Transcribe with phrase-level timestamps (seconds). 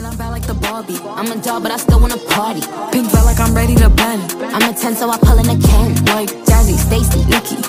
[0.00, 0.96] And I'm bad like the Barbie.
[1.04, 2.62] I'm a doll, but I still wanna party.
[2.90, 4.32] Pink felt like I'm ready to bend.
[4.40, 5.94] I'm a 10, so I pull in a can.
[6.06, 7.60] Like Jazzy, Stacy, Nikki.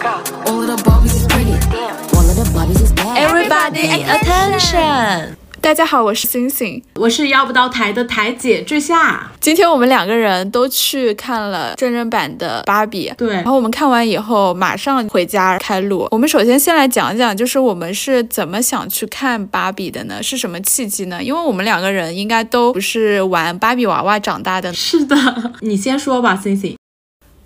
[0.47, 1.51] All of the Barbies is pretty.
[2.15, 3.17] All of the Barbies is bad.
[3.17, 5.40] Everybody attention！
[5.61, 6.81] 大家好，我是星星。
[6.95, 9.31] 我是要不到台的台姐坠下。
[9.39, 16.07] 今天我们两个人都去看了真人版的芭比，对然后我们看完以后马上回家开录。
[16.09, 20.21] 我们首先先来讲讲，就是我们是怎么想去看芭比的呢？
[20.23, 21.23] 是什么契机呢？
[21.23, 24.73] 因为我们两个人应该都不是玩芭比娃娃长大的。
[24.73, 25.15] 是的，
[25.59, 26.75] 你先说吧，星星。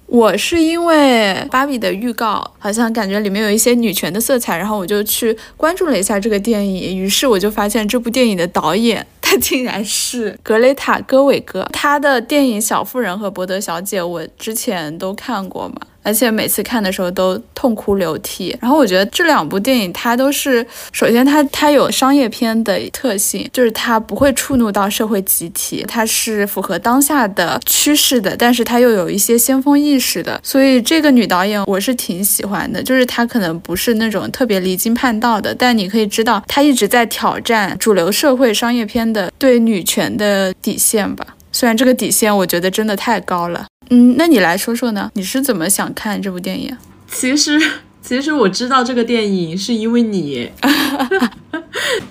[0.07, 15.75] 我是因为芭比的预告，好像感觉里面有一些女权的色彩，然后我就去关注了一下这个电影，于是我就发现这部电影的导演他竟然是格雷塔·戈韦格，他的电影《小妇人》和《伯德小姐》我之前都看过嘛。
[16.05, 41.25] 而且每次看的时候都痛哭流涕，然后我觉得这两部电影它都是，首先它它有商业片的特性，就是它不会触怒到社会集体，它是符合当下的趋势的，但是它又有一些先锋意识的，所以这个女导演我是挺喜欢的，就是她可能不是那种特别离经叛道的，但你可以知道她一直在挑战主流社会商业片的对女权的底线吧。
[41.51, 45.11] 虽然这个底线我觉得真的太高了，嗯，那你来说说呢？
[45.13, 46.75] 你是怎么想看这部电影？
[47.07, 47.59] 其实，
[48.05, 50.47] 其实我知道这个电影是因为你。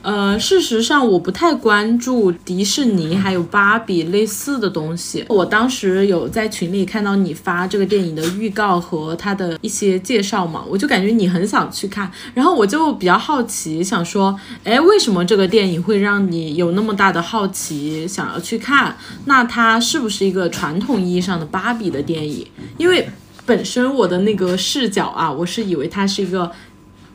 [0.03, 5.25] 呃，事实上我不太关注迪士尼还有芭比类似的东西。
[5.29, 18.97] 我当时有在群里看到你发这个电影的预告和它的一些介绍嘛，我就感觉你很想去看，然后我就比较好奇，想说，哎，为什么这个电影会让你有那么大的好奇，想要去看？
[19.27, 22.47] 那它是不是一个传统意义上的芭比的电影？
[22.77, 23.09] 因为
[23.47, 26.51] 本身我的那个视角啊，我是以为它是一个。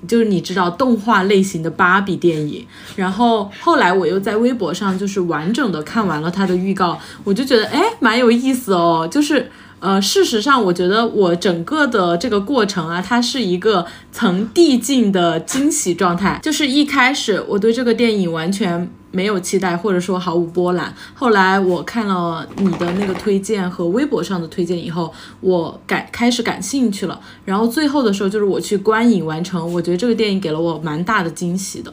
[0.07, 9.05] 就是你知道动画类型的芭比电影，然后后来我又在微博上就是完整的看完了它的预告，我就觉得哎蛮有意思哦。
[9.11, 16.39] 就是呃，事实上我觉得我整个的这个过程啊，它是一个层递进的惊喜状态。
[16.43, 18.89] 就是一开始我对这个电影完全。
[19.11, 20.93] 没有期待，或者说毫无波澜。
[21.15, 25.11] 后来我看了你的那个推荐和微博上的推荐以后，
[25.41, 27.19] 我感开始感兴趣了。
[27.43, 29.73] 然后最后的时候，就是我去观影完成。
[29.73, 31.91] 我觉得这个电影给了我蛮大的惊喜的。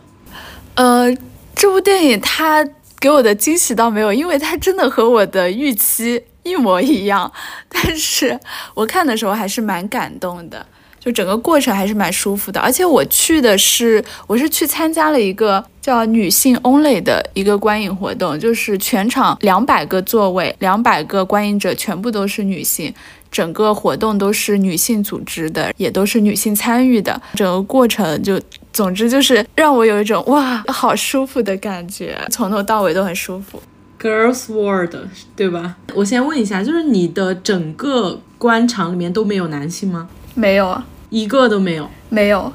[0.75, 1.06] 呃，
[1.55, 2.62] 这部电影它
[3.00, 7.31] 给我的惊喜倒没有，因为它真的和我的预期一模一样。
[7.69, 8.39] 但是
[8.75, 10.65] 我看的时候还是蛮感动的。
[10.99, 22.93] 就整个过程还是蛮舒服的，而且我去的是，我是去参加了一个叫女性 only 的一个观影活动，就是全场两百个座位，两百个观影者全部都是女性，
[23.31, 28.41] 整个活动都是女性组织的，也都是女性参与的，整个过程就，
[28.73, 33.63] 总之就是让我有一种哇，好舒服的感觉，从头到尾都很舒服。
[34.01, 34.95] Girls World，
[35.34, 35.77] 对吧？
[35.95, 40.09] 我先问一下，就是你的整个官场里面都没有男性吗？
[40.34, 40.87] 没有啊。
[41.09, 42.53] 一个都没有，没有，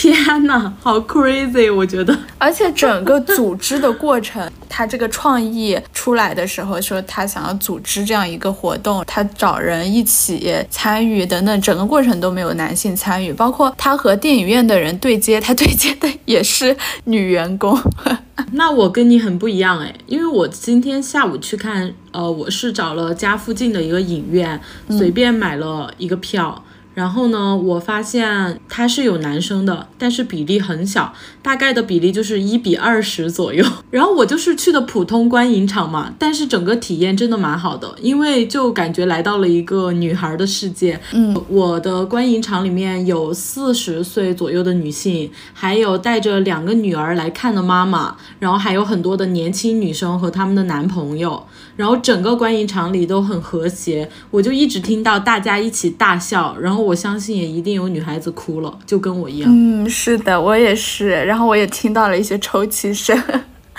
[0.00, 1.74] 天呐，好 crazy！
[1.74, 16.76] 我觉得，而且整个组织的过程，他这个创意出来的时候，说他想要组织这样一个活动，他找人一起参与等等，整个过程都没有男性参与，包括他和电影院的人对接，他对接的也是
[17.06, 17.76] 女员工。
[18.52, 24.60] 那我跟你很不一样哎，因为我今天下午去看，呃，我是找了家附近的一个影院，
[24.90, 26.62] 随便买了一个票。
[26.98, 33.64] 然后呢，我发现他是有男生的，但是比例很小，大概的比例就是一比二十左右。
[33.92, 41.00] 然后我就是去的普通观影场嘛，但是整个体验真的蛮好的，因为就感觉来到了一个女孩的世界。
[41.12, 51.46] 嗯，我的观影场里面有四十岁左右的女性，还有带着两个女儿来看的妈妈，然后还有很多的年轻女生和他们的男朋友。
[51.76, 59.50] 然后整个观影场里都很和谐，我就一直听到大家一起大笑，然后我相信也一定有女孩子哭了，就跟我一样。
[59.52, 61.10] 嗯，是的，我也是。
[61.24, 63.16] 然后我也听到了一些抽泣声，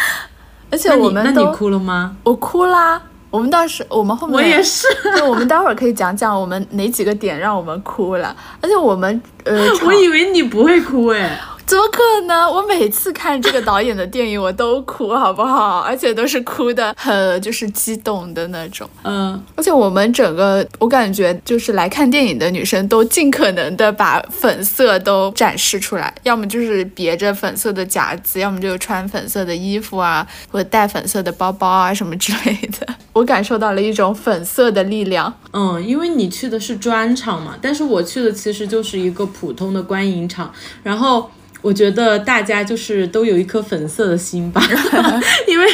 [0.70, 2.16] 而且我们那你哭了吗？
[2.24, 3.02] 我哭啦。
[3.32, 8.36] 我们到时我们后面我也是，就我们待会儿可以讲讲我们哪几个点让我们哭了。
[8.60, 11.40] 而且我们呃， 我以为你不会哭哎。
[11.70, 12.52] 怎么可能？
[12.52, 15.82] 我每次看这个导演的电影，我都哭，好不好？
[15.82, 18.90] 而且都是哭的很，就是激动的那种。
[19.04, 32.88] 嗯，而且我们整个，我感觉就是来看电影的女生都尽可能的把粉色都展示出来，要么就是别着粉色的夹子，要么就穿粉色的衣服啊，或者带粉色的包包啊什么之类的。
[33.14, 35.32] 我感受到了一种粉色的力量。
[35.54, 40.52] 嗯，因为你去的是专场嘛，但是我去的其实就是一个普通的观影场，
[40.82, 41.30] 然后。
[41.62, 44.62] 我觉得大家就是都有一颗粉色的心吧，
[45.48, 45.66] 因为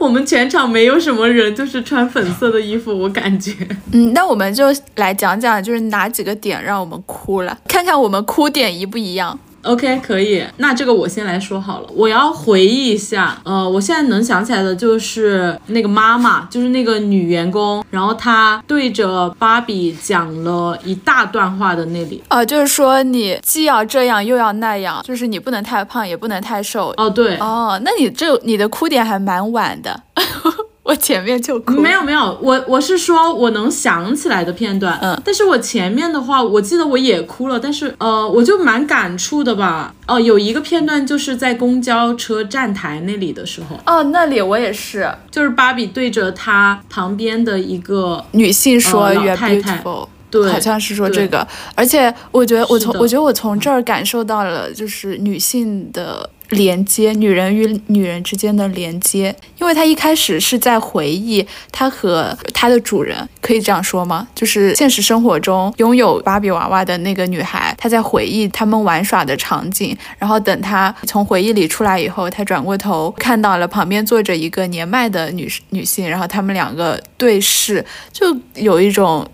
[0.00, 3.54] 我们全场没有什么人就是穿粉色的衣服，我感觉。
[3.92, 4.64] 嗯，那我们就
[4.96, 9.38] 来讲讲，就是哪几个点让我们哭了，看看我们哭点一不一样。
[9.62, 10.42] OK，可以。
[10.56, 11.88] 那这个我先来说好了。
[11.94, 22.22] 我要回忆一下，呃，我现在能想起来的就是那个妈妈，就是那个女员工，然后她对着芭比讲了一大段话的那里。
[22.30, 26.94] 哦，就是说你既要这样又要那样，就是你不能太胖，也不能太瘦。
[26.96, 27.36] 哦，对。
[27.38, 30.02] 哦，那你这你的哭点还蛮晚的。
[30.90, 49.80] 我前面就哭，没有没有，我我是说我能想起来的片段，嗯，但是我前面的话，我记得我也哭了，但是呃，我就蛮感触的吧，哦，有一个片段就是在公交车站台那里的时候，哦，那里我也是，就是芭比对着她旁边的一个女性说老太太，
[50.28, 51.46] 对，好像是说这个，
[51.76, 56.28] 而且我觉得我从我觉得我从这儿感受到了就是女性的。
[56.50, 64.26] 连接女人与女人之间的连接，因为她一开始是在回忆她和她的主人，可以这样说吗？
[64.34, 69.96] 就是现实生活中拥有芭比娃娃的那个女孩，她在回忆他们玩耍的场景。
[70.18, 79.26] 然后等她从回忆里出来以后，她转过头看到了旁边坐着一个年迈的女女性，然后他们两个对视，就有一种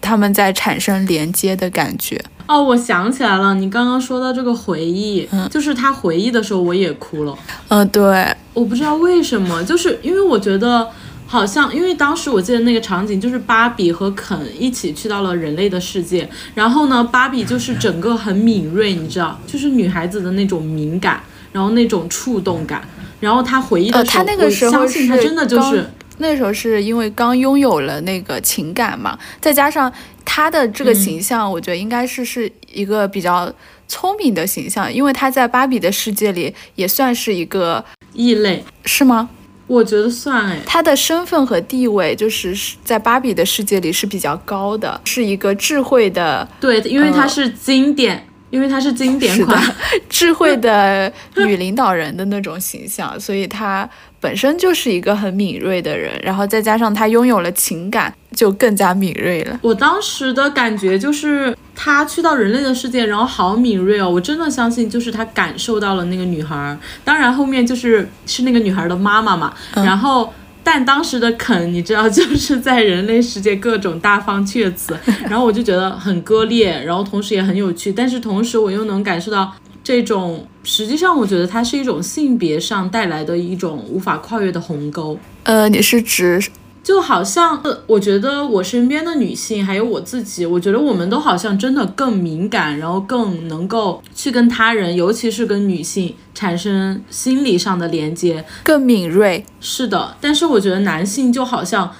[0.00, 2.20] 他们在产生连接的感觉。
[2.46, 7.36] 哦，我想起来了，你刚刚说到这个回忆，嗯，就是他回忆的时候，我也哭了。
[7.68, 10.88] 嗯，对，我不知道为什么，就是因为我觉得
[11.26, 21.20] 好像，因为当时我记得那个场景就是芭比和肯一起去到了人类的世界，然后呢，芭比就是整个很敏锐，你知道，就是女孩子的那种敏感，
[21.52, 22.80] 然后那种触动感，
[23.18, 25.84] 然后她回忆的时候，我相信她真的就是。
[26.28, 29.92] 那时候是因为刚拥有了那个情感嘛，再加上
[30.24, 33.52] 他的这个形象，我觉得应该是是一个比较
[33.86, 39.28] 聪明的形象，因为他在芭比的世界里也算是一个异类，是吗？
[39.68, 48.26] 我觉得算哎，他的身份和地位就是在芭比的世界里是比较高的，是一个智慧的，对，因为他是经典。
[48.48, 49.60] 因为她是经典款，
[50.08, 53.86] 智慧的女领导人的那种形象，所以她
[54.26, 59.56] 本身就是一个很敏锐的人，然后再加上他拥有了情感，就更加敏锐了。
[59.62, 70.32] 我当时的感觉就是他去到人类的世界，然后好敏锐哦，我真的相信就是他感受到了那个女孩，当然后面就是是那个女孩的妈妈嘛，然后。
[70.68, 74.98] 但当时的肯，你知道，就是在人类世界各种大放厥词，
[75.30, 79.54] 然后我就觉得很割裂，然后同时也很有趣，但是同时我又能感受到
[79.86, 85.16] 这种，实际上我觉得它是一种性别上带来的一种无法跨越的鸿沟。
[85.44, 86.44] 呃，你是指？
[86.82, 99.46] 就好像，我觉得我身边的女性，还有我自己，我觉得我们都好像真的更敏感，然后更能够去跟他人，尤其是跟女性产生心理上的连接，更敏锐。
[99.60, 101.92] 是的，但是我觉得男性就好像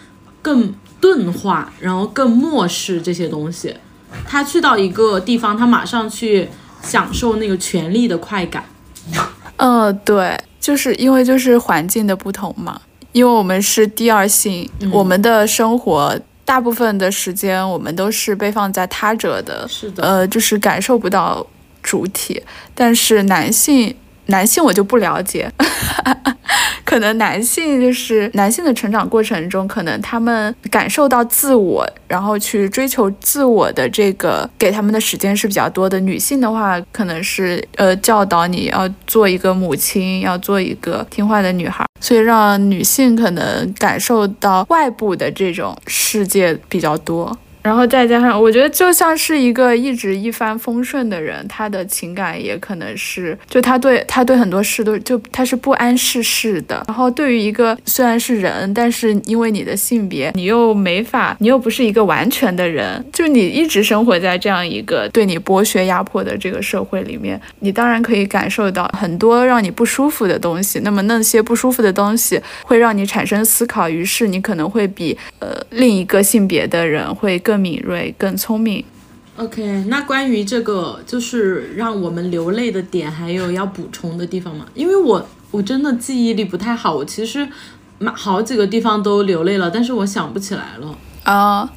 [0.43, 3.77] 更钝化，然后更漠视这些东西。
[4.25, 6.49] 他去到一个地方，他马上去
[6.87, 8.65] 享受那个权力的快感。
[9.57, 12.81] 嗯， 对，就是因为就是环境的不同嘛。
[13.13, 21.47] 因为我们是第二性，我们的生活大部分的时间，我们都是被放在他者的，是的，呃，就是感受不到
[21.83, 22.43] 主体。
[22.75, 23.95] 但是男性。
[24.29, 25.49] 男性我就不了解，
[26.97, 36.01] 可能男性就是男性的成长过程中，可能他们感受到自我，然后去追求自我的这个给他们的时间是比较多的。
[36.01, 47.37] 女性的话，可能是呃教导你要做一个母亲，要做一个听话的女孩，所以让女性可能感受到外部的这种世界比较多。
[47.67, 56.85] 然后再加上，我觉得就像是一个一直一帆风顺的人，他的情感也可能是，就他对他对很多事都就他是不谙世事的。
[56.87, 70.79] 然后对于一个虽然是人，但是因为你的性别，你又没法，你又不是一个完全的人，就你一直生活在这样一个对你剥削压迫的这个社会里面，你当然可以感受到很多让你不舒服的东西。
[70.85, 77.56] 那么那些不舒服的东西会让你产生思考，于是你可能会比呃另一个性别的人会更。
[77.59, 78.85] 敏锐，更聪明。
[79.37, 84.67] OK，那关于这个就是让我们流泪的点，还有要补充的地方吗？
[84.75, 87.47] 因为我我真的记忆力不太好，我其实
[88.15, 90.97] 好几个地方都流泪了，但是我想不起来了。
[91.25, 91.71] 啊，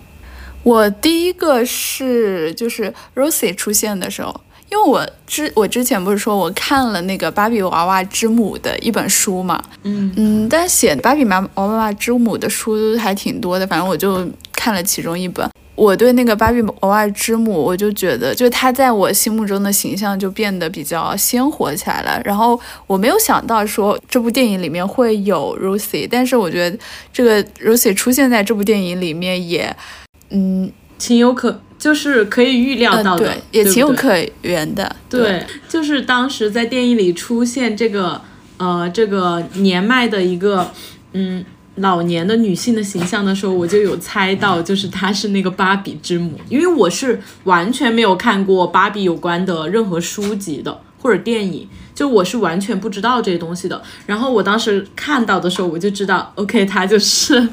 [0.64, 4.40] 我第一个是就是 Rosie 出现的时候，
[4.72, 15.50] 因为我之我之前不是说我看了那个《芭比娃娃之母》的一本书嘛，嗯嗯，但写《芭比娃娃娃之母》的书还挺多的，反正我就看了其中一本。
[15.80, 22.22] 我对那个芭比娃娃之母，我就觉得，就她在我心目中的形象就变得比较鲜活起来了。
[22.26, 26.78] 然后我没有想到说这部电影里面会有 Rosie，但是我觉得
[27.14, 29.74] 这个 Rosie 出现在这部电影里面也，
[30.32, 34.94] 嗯，情有可，就是可以预料到的，对，也情有可原的。
[35.10, 38.20] 对，就是当时在电影里出现这个
[38.58, 40.72] 呃这个年迈的一个
[41.14, 41.46] 嗯
[41.80, 51.68] 老年的女性的形象的时候，我就有猜到，就是她是那个芭比之母，因为我是完全没有看过芭比有关的任何书籍的或者电影。
[51.96, 57.46] 就我是完全不知道这些东西的，然后我当时看到的时候，我就知道，OK，她就是，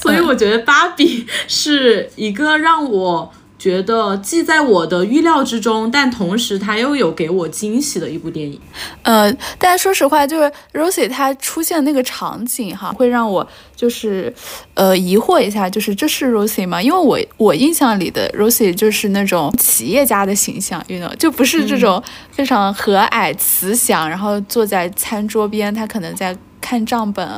[0.00, 8.60] 所以我觉得芭比是一个让我觉得既在我的预料之中，但同时它又有给我惊喜的一部电影。
[9.02, 14.32] 呃，但说实话，就是 Rosie 她出现那个场景哈，会让我就是
[14.74, 16.80] 呃疑惑一下，就是这是 Rosie 吗？
[16.80, 22.00] 因为我我印象里的 Rosie 就是那种企业家的形象，you know，就不是这种
[22.30, 27.28] 非常和蔼慈祥，然后坐在餐桌边，他可能在看账本，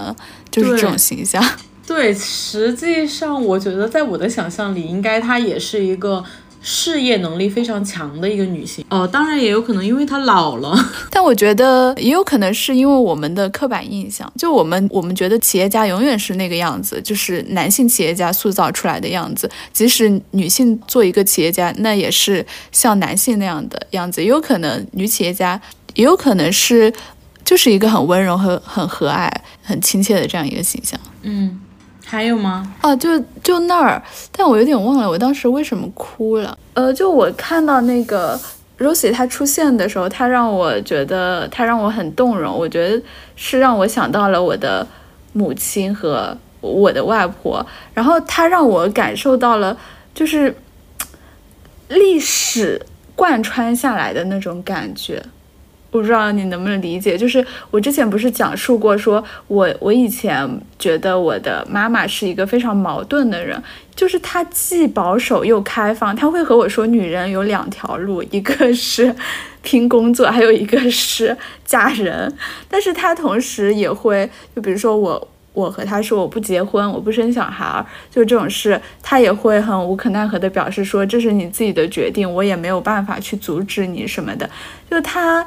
[0.51, 1.43] 就是这种形象。
[1.91, 6.25] 对，实际上我觉得在我的想象里，应该她也是一个
[6.63, 8.85] 事业能力非常强的一个女性。
[8.89, 10.73] 哦，当然也有可能因为她老了。
[11.11, 19.51] 但我觉得也有可能是因为我们的刻板印象，就我们我们觉得企业家永远是那个样子，就是男性企业家塑造出来的样子。
[19.73, 24.23] 即使女性做一个企业家，那也是像男性那样的样子。
[24.23, 25.61] 也有可能女企业家，
[25.95, 26.93] 也有可能是
[27.45, 29.29] 就是一个很温柔和很和蔼、
[29.61, 30.99] 很亲切的这样一个形象。
[31.23, 31.61] 嗯，
[32.11, 32.75] 还有吗？
[32.83, 34.03] 哦，就就那儿，
[34.33, 36.59] 但我有点忘了我当时为什么哭了。
[36.75, 38.37] 呃，就我看到那个
[38.81, 42.53] Rosie 她出现的时候，她让我觉得，她让我很动容。
[42.53, 43.01] 我觉得
[43.37, 44.85] 是让我想到了我的
[45.35, 47.65] 母亲和我的外婆，
[47.95, 49.79] 然后她让我感受到了
[50.13, 50.53] 就是
[51.89, 55.23] 历史贯穿下来的那种感觉。
[55.91, 63.61] 我不知道你能不能理解，就是我之前不是讲述过说，我我以前觉得我的妈妈是一个非常矛盾的人，
[63.95, 69.15] 就是她既保守又开放，她会和我说女人有两条路，一个是
[69.63, 72.33] 拼工作， 还有一个是嫁人，
[72.69, 75.29] 但是她同时也会，就比如说我。
[75.53, 84.49] 我和她说我不结婚，我不生小孩儿，就这种事，她也会很无可奈何的表示说这是你自己的决定，我也没有办法去阻止你什么的。
[84.89, 85.45] 就她，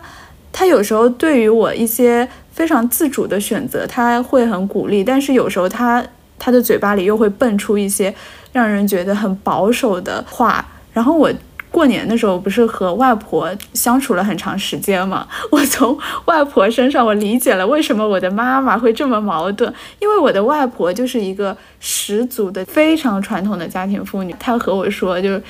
[0.54, 6.02] 他有时候对于我一些非常自主的选择，他会很鼓励，但是有时候他
[6.40, 8.14] 他的嘴巴里又会蹦出一些
[8.54, 11.30] 让人觉得很保守的话，然后我。
[11.74, 15.28] 过年的时候不是和外婆相处了很长时间嘛？
[15.50, 24.36] 我从外婆身上我理解了为什么我的妈妈会这么矛盾，因为我的外婆就是一个十足的非常传统的家庭妇女。
[24.40, 25.42] 她和我说，就是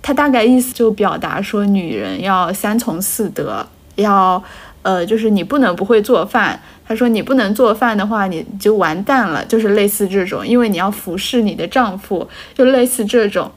[0.00, 3.66] 她大概意思就表达说，女人要三从四德，
[4.00, 4.42] 要
[4.82, 6.60] 呃，就是你不能不会做饭。
[6.86, 13.50] 他说你不能做饭的话，你就完蛋了，就是类似这种，因为你要服侍你的丈夫，就类似这种。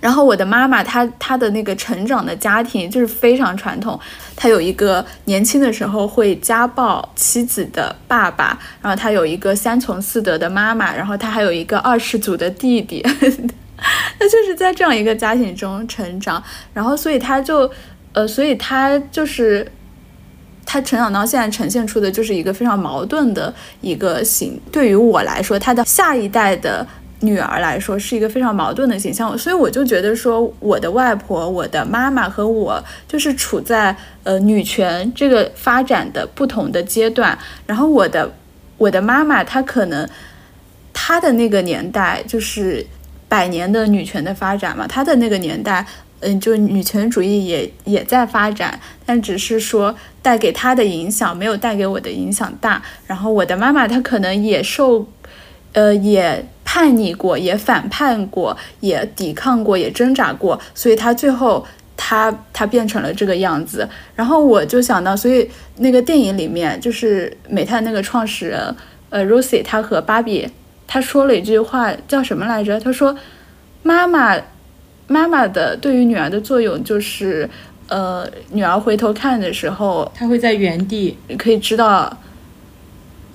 [0.00, 3.98] 然后我的妈妈，她她的那个成长的家庭就是非常传统，
[4.36, 13.04] 她有一个年轻的时候会家暴妻子的爸爸，然后她有一个三从四德的妈妈，然后她还有一个二世祖的弟弟，
[14.18, 17.70] 那就是在这样一个家庭中成长，然后所以她就，
[18.16, 19.70] 呃，所以她就是。
[20.68, 24.60] 她成长到现在呈现出的就是一个非常矛盾的一个形。
[24.72, 26.84] 对于我来说，她的下一代的
[27.20, 37.38] 女儿来说是一个非常矛盾的形象，所以我就觉得说，我的外婆、我的妈妈和我就是处在呃女权这个发展的不同的阶段。
[37.64, 38.34] 然后我的
[38.76, 40.04] 我的妈妈她可能
[40.92, 42.84] 她的那个年代就是
[43.28, 45.86] 百年的女权的发展嘛，她的那个年代。
[46.20, 52.82] 嗯，就女权主义也也在发展，但只是说带给她的影响没有带给我的影响大。
[53.06, 55.06] 然后我的妈妈她可能也受，
[55.72, 61.66] 呃，也叛逆过，也反叛过，也抵抗过，也挣扎过，所以她最后
[61.98, 63.86] 她她变成了这个样子。
[64.14, 68.74] 然后我就想到，所以那个电影里面就是美泰那个创始人，
[69.10, 70.48] 呃，Rosie，她和芭比，
[70.86, 72.80] 她说了一句话叫什么来着？
[72.80, 73.14] 她说
[73.84, 74.34] ：“妈妈。”
[75.08, 77.48] 妈妈的对于女儿的作用就是，
[77.88, 82.16] 呃，女儿回头看的时候，她会在原地可以知道，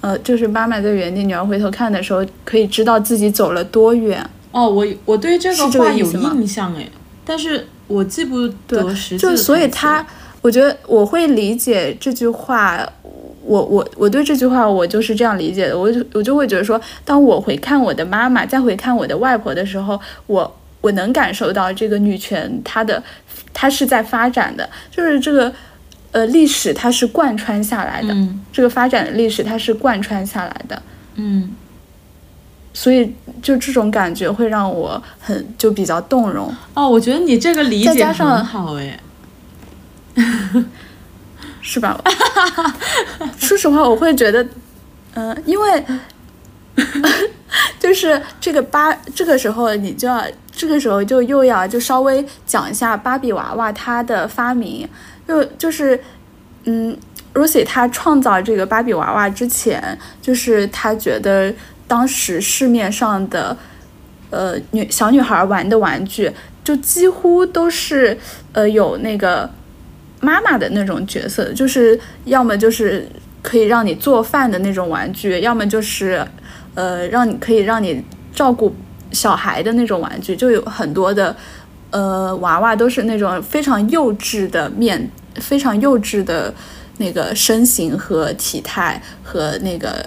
[0.01, 4.23] 呃，就是妈妈在原地，女儿回头看的时候，可以知道自己走了多远。
[4.51, 6.89] 哦，我我对这个话有印象哎，
[7.23, 10.07] 但是我记不得实际就所以台词她，
[10.41, 12.87] 我觉得我会理解这句话。
[13.43, 23.01] 我我我对这句话我就是这样理解的，我就我就会觉得说，当我回看我的妈妈，再回看我的外婆的时候，我我能感受到这个女权它的
[23.53, 25.53] 它是在发展的，就是这个
[26.11, 30.81] 呃历史它是贯穿下来的，嗯这个发展的历史它是贯穿下来的，
[31.15, 31.55] 嗯，
[32.73, 36.53] 所以就这种感觉会让我很就比较动容。
[36.73, 38.99] 哦，我觉得你这个理解再加上很好哎。
[41.63, 41.97] 是吧？
[43.37, 44.45] 说实话，我会觉得，
[45.13, 45.85] 嗯、因为
[47.79, 54.87] 就是这个八，这个时候你就要，这个时候就又要就稍微讲一下芭比娃娃它的发明，
[55.27, 55.99] 就就是，
[56.65, 56.95] 嗯
[57.33, 61.53] ，Rosie 她创造这个芭比娃娃之前，就是她觉得
[61.87, 63.55] 当时市面上的，
[64.29, 66.31] 呃，女小女孩玩的玩具，
[66.63, 68.17] 就几乎都是
[68.53, 69.49] 呃有那个。
[70.23, 73.03] 妈妈的那种角色，就是要么就是
[73.41, 76.23] 可以让你做饭的那种玩具，要么就是
[76.75, 78.71] 呃让你可以让你照顾
[79.11, 81.35] 小孩的那种玩具，就有很多的
[81.91, 86.53] 呃娃娃都是那种非常幼稚的面，非常幼稚的
[86.97, 90.05] 那个身形和体态和那个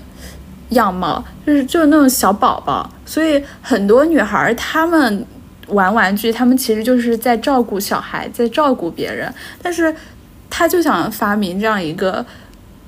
[0.71, 5.27] 样貌，就是就是那种小宝宝，所以很多女孩她们。
[5.69, 9.33] 玩玩具，她们其实就是在照顾小孩，在照顾别人，
[9.63, 9.93] 但是
[10.51, 12.23] 她就想发明这样一个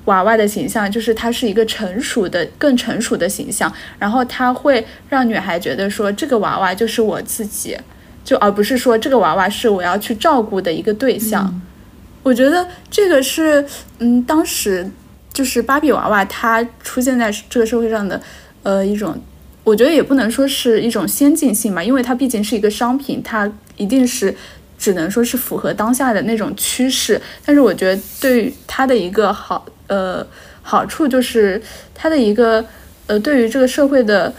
[0.07, 7.77] 娃娃的形象，就是它是一个成熟的、更成熟的形象，然后他会让女孩觉得说这个娃娃就是我自己，
[8.25, 11.61] 就而不是说这个娃娃是我要去照顾的一个对象。
[12.23, 13.65] 我觉得这个是，
[14.01, 14.91] 嗯，当时
[15.33, 18.21] 就是芭比娃娃它出现在这个社会上的，
[18.63, 19.17] 呃，一种。
[19.63, 24.33] 我觉得也不能说是一种先进性吧，因为它毕竟是一个商品，它一定是
[24.79, 27.21] 只能说是符合当下的那种趋势。
[27.45, 30.27] 但是我觉得对于它的一个好呃
[30.63, 31.61] 好处就是
[31.95, 32.65] 它的一个
[33.07, 34.33] 呃对于这个社会的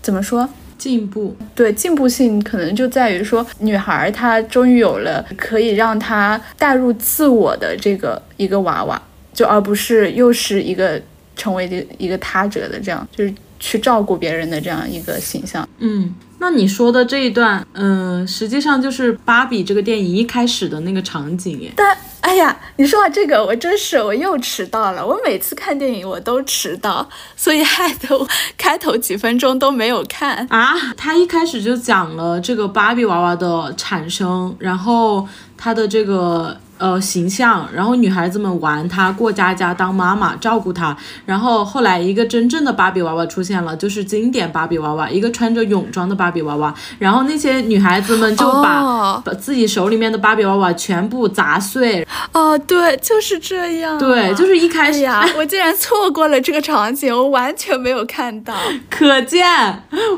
[0.00, 0.48] 怎么说
[0.78, 9.00] 进步，对进步性可能就在于说女孩她终于有了可以让她带入自我的这个一个娃娃，
[9.32, 11.00] 就而不是又是一个
[11.36, 13.34] 成为一个他者的这样就是。
[13.64, 15.68] 去照顾别人的这样一个形象。
[15.78, 21.70] 嗯，那你说的这一段，嗯、实际上就是芭比这个电影一开始的那个场景耶。
[21.76, 25.04] 但哎呀，你说到这个，我真是我又迟到了。
[25.04, 27.06] 我每次看电影我都迟到，
[27.36, 30.46] 所以害得我开头几分钟都没有看。
[30.48, 53.96] 啊，他一开始就讲了这个芭比娃娃的产生，然后它的这个呃形象，然后女孩子们玩她，过家家当妈妈照顾她，然后后来一个真正的芭比娃娃出现了，就是经典芭比娃娃，一个穿着泳装的芭比娃娃，然后那些女孩子们就把、哦把自己手里面的芭比娃娃全部砸碎，哦，对，就是这样。
[53.98, 54.98] 对，就是一开始。
[54.98, 58.54] 哎呀， 我竟然错过了这个场景，我完全没有看到。
[58.90, 59.46] 可见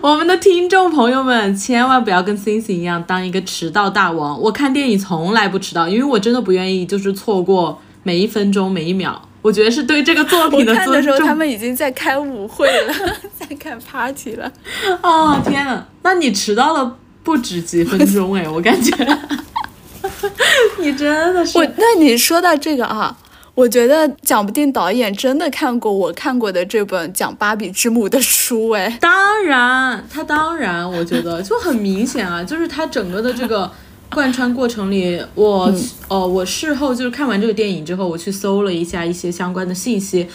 [0.00, 4.40] 我们的听众朋友们千万不要跟星星一样当一个迟到大王。
[4.40, 9.20] 我看电影从来不迟到，因为我真的不愿意就是错过每一分钟每一秒。
[9.42, 11.26] 我觉得是对这个作我品看的时候，尊重。
[11.26, 12.94] 他们已经在开舞会了，
[13.38, 14.50] 在开 party 了。
[15.02, 18.96] 哦天呐，那你迟到了不止几分钟哎，我感觉
[20.80, 23.14] 你真的是我，那你说到这个啊，
[23.54, 33.70] 我觉得讲不定导演真的看过我看过的这本讲芭比之母的书，哎，当然，他当然，我觉得就很明显啊，就是他整个的这个
[34.10, 35.72] 贯穿过程里，我
[36.08, 40.26] 哦，我事后就是看完这个电影之后，我去搜了一下一些相关的信息。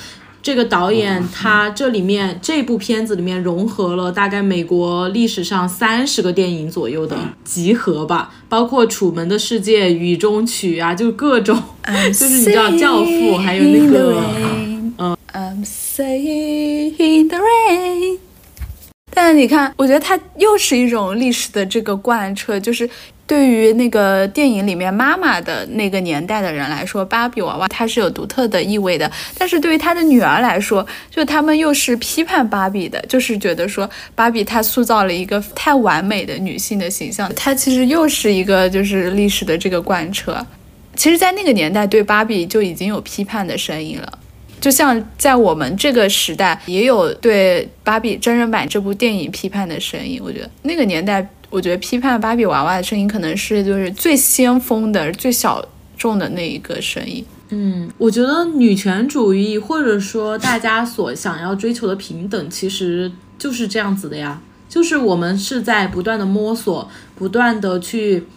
[0.41, 11.61] 这个导演他这里面这部片子里面融合了大概美国历史上三十个电影左右的集合吧，包括《楚门的世界》《雨中曲》啊，就各种，
[12.07, 14.23] 就是你知道《教父》，还有那个，
[14.97, 18.19] 嗯，I'm saying the rain。
[19.13, 22.89] 但你看，我觉得它又是一种历史的这个贯彻，就是
[23.29, 29.09] 对于那个电影里面妈妈的那个年代的人来说，芭比娃娃它是有独特的意味的。
[29.37, 40.43] 但是对于他的女儿来说，就他们又是批判芭比的，就是觉得说芭比她塑造了一个太完美的女性的形象，她其实又是一个就是历史的这个贯彻。
[40.95, 44.11] 其实，在那个年代，对芭比就已经有批判的声音了。
[44.59, 50.19] 就像在我们这个时代，也有对芭比真人版这部电影批判的声音。
[50.21, 55.63] 我觉得那个年代，我觉得批判芭比娃娃的声音可能是就是最先锋的、最小
[55.97, 57.25] 众的那一个声音。
[57.49, 68.27] 嗯，我觉得女权主义或者说大家所想要追求的平等，其实就是这样子的呀，就是我们是在不断的摸索，不断的去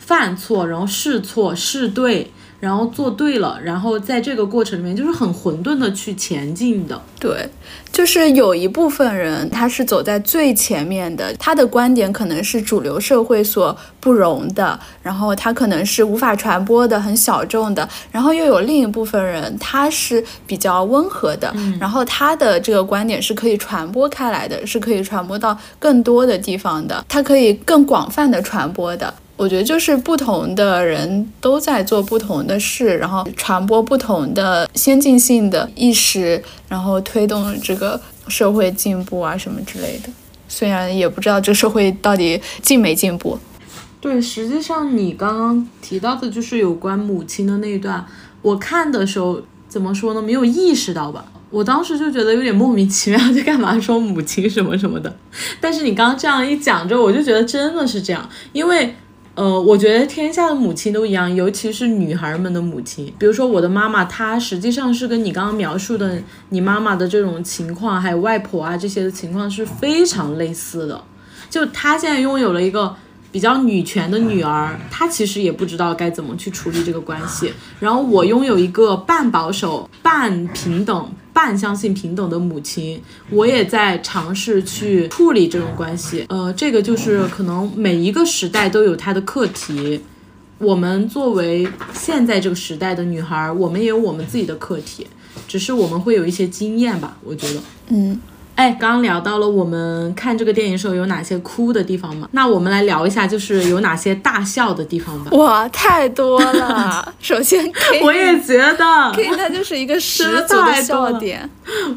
[0.00, 7.00] 犯错，然后试错试对，然后做对了，然后在这个过程里面就是很混沌的去前进的。
[7.18, 7.48] 对，
[7.92, 29.12] 就是有一部分人他是走在最前面的，他的观点可能是主流社会所不容的，然后他可能是无法传播的、很小众的，然后又有另一部分人他是比较温和的，然后他的这个观点是可以传播开来的，是可以传播到更多的地方的，他可以更广泛的传播的。
[29.36, 40.08] 我觉得就是不同的人都在做不同的事，然后传播不同的先进性的意识，然后推动这个社会进步啊什么之类的。
[40.48, 43.38] 虽然也不知道这社会到底进没进步。
[44.00, 48.06] 对，实际上你刚刚提到的就是有关母亲的那一段，
[48.40, 50.22] 我看的时候怎么说呢？
[50.22, 51.26] 没有意识到吧？
[51.50, 55.14] 我当时就觉得有点莫名其妙，在干嘛说母亲什么什么的。
[55.60, 58.94] 但是你刚刚这样一讲之后，我就觉得真的是这样，因为。
[59.36, 63.12] 呃，我觉得天下的母亲都一样，尤其是女孩们的母亲。
[63.18, 66.18] 比如说我的妈妈，她实际上是跟你刚刚描述的
[66.48, 71.04] 你妈妈的这种情况，还有外婆啊这些的情况是非常类似的。
[71.50, 72.96] 就她现在拥有了一个
[73.30, 77.52] 比较女权的女儿，她其实也不知道该怎么去处理这个关系。
[77.78, 81.12] 然后我拥有一个半保守、半平等。
[81.36, 86.24] 半相信平等的母亲，我也在尝试去处理这种关系。
[86.30, 90.00] 呃，这个就是可能每一个时代都有它的课题。
[90.56, 95.06] 我们作为现在这个时代的女孩，我们也有我们自己的课题，
[95.46, 97.60] 只是我们会有一些经验吧，我觉得。
[97.88, 98.18] 嗯。
[98.56, 102.26] 哎，刚刚聊到了我们看这个电影时候有哪些哭的地方嘛？
[102.32, 105.30] 那我们来聊一下，就是有哪些大笑的地方吧。
[105.32, 107.12] 哇，太多了！
[107.20, 107.70] 首先，
[108.02, 111.48] 我也觉得，K 他就是一个十足的笑点。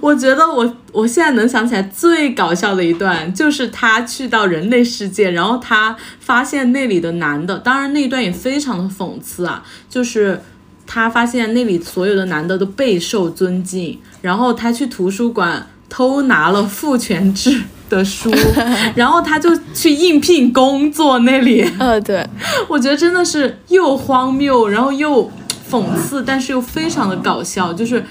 [0.01, 10.41] 我觉得我我现在能想起来最搞笑的一段，就是他去到人类世界，然后他发现那里的男的，当然那一段也非常的讽刺啊，就是
[10.85, 15.65] 他发现那里所有的男的都备受尊敬，然后他去图书馆。
[15.89, 18.31] 偷拿了父权制的书，
[18.95, 21.67] 然后他就去应聘工作那里。
[21.79, 22.25] 呃，对，
[22.67, 25.29] 我觉得真的是又荒谬，然后又
[25.69, 27.73] 讽刺，但是又非常的搞笑。
[27.73, 28.05] 就是，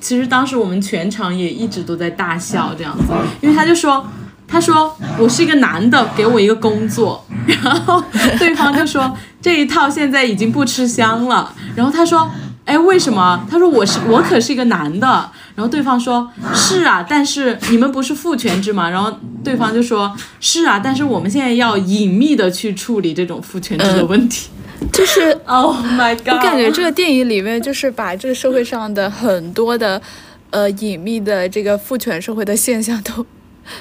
[0.00, 3.04] 其实当时我们全场也一直都在大笑这样子，
[3.40, 4.06] 因为他就说，
[4.46, 7.24] 他说我是一个男的，给我一个工作，
[7.62, 8.02] 然后
[8.38, 12.30] 对方就说这一套现在已经不吃香了，然后他说。
[12.66, 13.46] 哎，为什么？
[13.48, 15.06] 他说我是我可是一个男的，
[15.54, 18.90] 然后对方说是啊，但是你们不是父权制吗？
[18.90, 19.10] 然后
[19.44, 24.48] 对方就说是啊，但是我们现在要隐秘的去处理这种父权制的问题，
[24.92, 26.34] 就是， Oh my God！
[26.34, 30.02] 我感觉这个电影里面就是把这个社会上的很多的，
[30.50, 33.24] 呃，隐秘的这个父权社会的现象都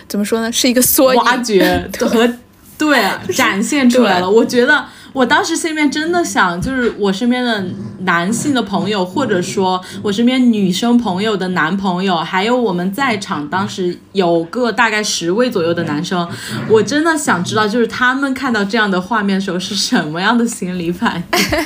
[0.07, 0.51] 怎么说呢？
[0.51, 2.31] 是一个缩影，挖掘和
[2.77, 4.29] 对 展现出来了。
[4.29, 4.85] 我觉得。
[5.15, 7.65] 我当时心里面真的想，就是我身边的
[7.99, 16.30] 男性的朋友，或者说我身边女生朋友的男朋友，还有我们在场当时有个大概十位左右的男生，
[16.69, 21.65] 我真的想知道，就是他们看到这样的画面的时候是什么样的心理反应。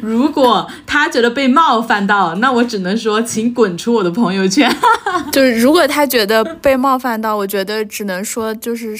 [0.02, 4.70] 如果他觉得被冒犯到，那我只能说，请滚出我的朋友圈。
[5.32, 8.94] 就是如果他觉得被冒犯到，我觉得只能说，就是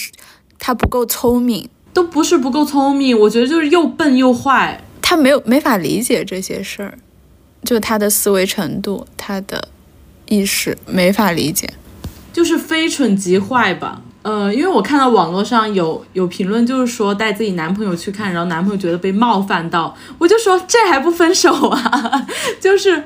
[0.58, 1.68] 他不够聪明。
[1.96, 4.84] 都不是不够聪明，我觉得就是又笨又坏。
[5.00, 6.98] 他没有没法理解这些事儿，
[7.64, 9.68] 就他的思维程度，他的
[10.26, 11.72] 意识没法理解，
[12.34, 14.02] 就是非蠢即坏吧。
[14.20, 22.26] 呃，因为我看到网络上有有评论，就是说带自己男朋友去看，然后男朋友觉得被冒犯到，我就说这还不分手啊？
[22.60, 23.02] 就是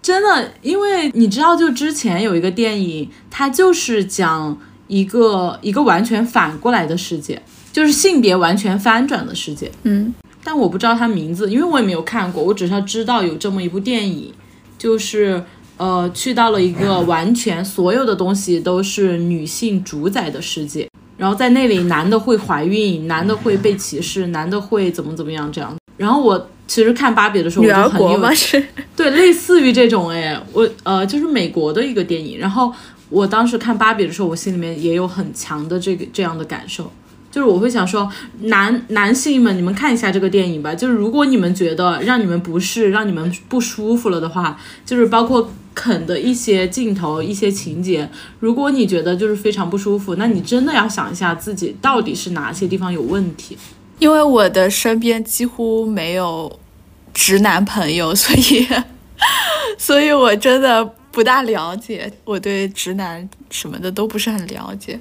[0.00, 7.42] 真的，因为你知道，就之前有一个电影，它就是讲一个一个完全反过来的世界。
[7.72, 14.32] 就是性别完全翻转的世界，嗯，但我不知道它名字，因为我也没有看过，我只是知道有这么一部电影，
[14.76, 15.42] 就是
[15.76, 25.74] 呃，去到了一个完全所有的东西都是女性主宰的世界，然后在那里男的会怀孕，男的会被歧视，男的会怎么怎么样这样。
[25.96, 28.62] 然后我其实看芭比的时候，我就很有是，
[28.96, 32.72] 对，类似于这种哎，我呃就是美国的一个电影，然后
[33.08, 36.90] 我当时看芭比的时候，我心里面也有很强的这个这样的感受。
[37.30, 40.74] 就是我会想说，男男性们，你们看一下这个电影吧。
[40.74, 53.56] 就是如果你们觉得让你们不适、让你们不舒服了的话，就是包括啃的一些镜头、一些情节，如果你觉得就是非常不舒服，那你真的要想一下自己到底是哪些地方有问题。
[54.00, 56.58] 因为我的身边几乎没有
[57.14, 58.66] 直男朋友，所以，
[59.78, 62.10] 所以我真的不大了解。
[62.24, 64.98] 我对直男什么的都不是很了解。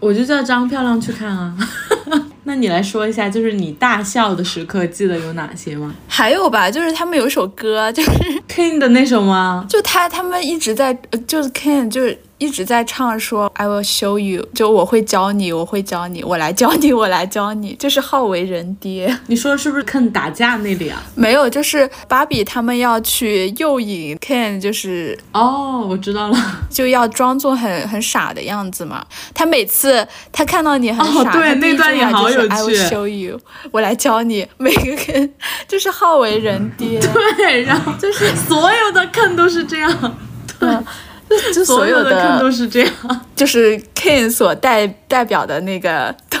[0.00, 1.54] 我就叫张漂亮去看啊。
[2.44, 8.10] 那你来说一下，就是你大笑的时刻，记得有哪些吗还有吧，就是他们有一首歌，就是
[8.48, 9.64] ？King 的那首吗？
[9.68, 19.14] 就他他们一直在，呃就是 King 就是一直在唱说 I will show you，就我会教你，我会教你，我来教你，我来教你，就是好为人爹。
[19.26, 21.02] 你说的是不是 Ken 打架那里啊？
[21.14, 26.36] 没有，就是芭比他们要去诱引 Ken，就是哦，我知道了。
[26.70, 29.04] 就要装作很很傻的样子嘛。
[29.34, 33.38] 他每次他看到你很傻，哦对他第一那段就是好有 I will show you，
[33.70, 34.46] 我来教你。
[34.56, 35.34] 每个人
[35.68, 36.98] 就是好为人爹，
[37.36, 40.16] 对，然后就是所有的 Ken 都是这样，
[40.60, 40.82] 嗯，
[41.54, 42.92] 就所有的 Ken 都是这样。
[43.36, 46.38] 就是 Ken 所代代表的那个，都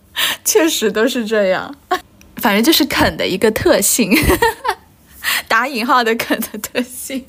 [0.44, 1.74] 确实都是这样。
[2.36, 4.10] 反正就是肯的一个特性，
[5.46, 7.24] 打引号的肯的特性。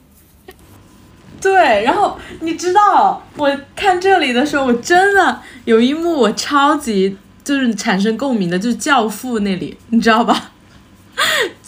[1.42, 10.52] 对，然后你知道，我看这里的时候，我真的有一幕我超级就是产生共鸣的，就是《教父》那里，你知道吧？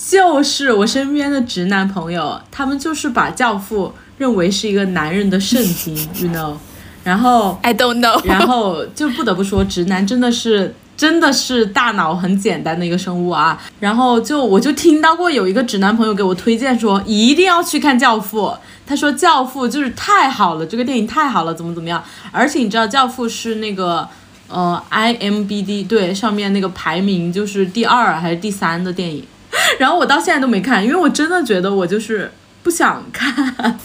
[0.09, 6.55] 就是我身边的直男朋友，他们就是把《教父》认为是一个男人的圣经， you know，
[7.03, 8.21] 然后 I don't know。
[8.25, 13.61] 然后就不得不说，直男真的是真的是大脑很简单的一个生物啊。
[13.79, 18.41] 然后就我就听到过有一个直男朋友给我推荐说，一定要去看《教父》。
[18.85, 22.03] 他说《教父》就是太好了，这个电影太好了，怎么怎么样。
[22.31, 24.07] 而且你知道，《教父》是那个
[24.49, 29.25] 呃 IMBD 对上面那个排名就是第二还是第三的电影。
[29.79, 33.79] 然后我到现在都没看，因为我真的觉得我就是不想看。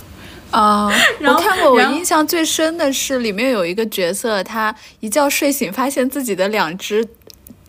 [0.51, 7.07] 啊、 然后我看过，我印象最深的是里面有一个角色，他一觉睡醒，发现自己的两只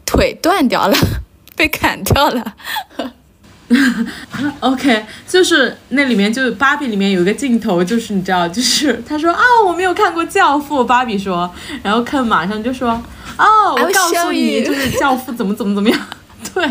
[0.05, 0.97] 腿断掉了，
[1.55, 2.55] 被砍掉了。
[4.61, 12.89] OK，就是那里面就芭比里面有一个镜头，就是你知道，就是他说啊我没有看过《教父》，芭比说，然后肯马上就说
[13.37, 15.99] 哦，我告诉你，就是《教父》怎么怎么怎么样。
[16.51, 16.67] 对，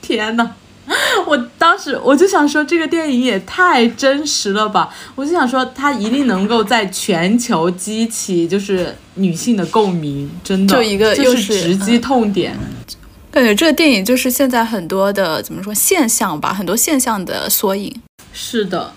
[0.00, 0.52] 天呐，
[1.26, 4.88] 我当时我就想说，这个电影也太真实了吧！
[5.14, 12.56] 我就想说，它一定能够在全球激起就是女性的共鸣，真的，就一个就又是直击痛点。
[13.30, 17.94] 感觉这个电影就是现在很多的怎么说现象吧，很多现象的缩影。
[18.32, 18.92] 是的，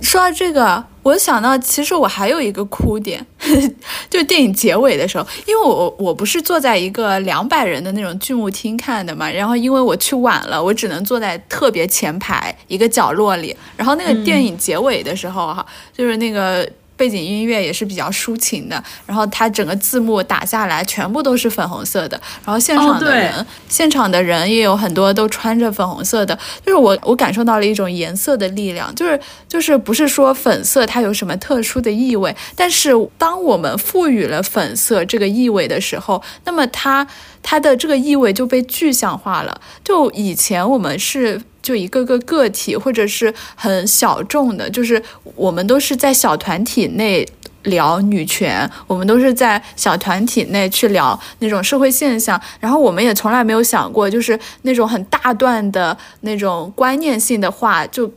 [0.00, 3.24] 说到这个，我想到其实我还有一个哭点，
[4.10, 15.64] 就是电影结尾的时候，因为我我不是坐在一个两百人的那种剧目厅看的嘛，然后因为我去晚了，我只能坐在特别前排一个角落里，然后那个电影结尾的时候哈，
[15.96, 16.68] 就是那个。
[17.04, 37.06] 背景音乐也是比较抒情的，然后它整个字幕打下来全部都是粉红色的，然后现场的人，现场的人也有很多都穿着粉红色的，就是我我感受到了一种颜色的力量，就是就是不是说粉色它有什么特殊的意味，但是当我们赋予了粉色这个意味的时候，那么它
[37.42, 39.60] 它的这个意味就被具象化了。
[39.84, 45.02] 就以前我们是就一个个个体，或者是很小众的，就是
[45.34, 47.26] 我们都是在小团体内。
[47.64, 58.12] 聊女权，我们都是在小团体内去聊那种社会现象，然后我们也从来没有想过，就是那种很大段的那种观念性的话，就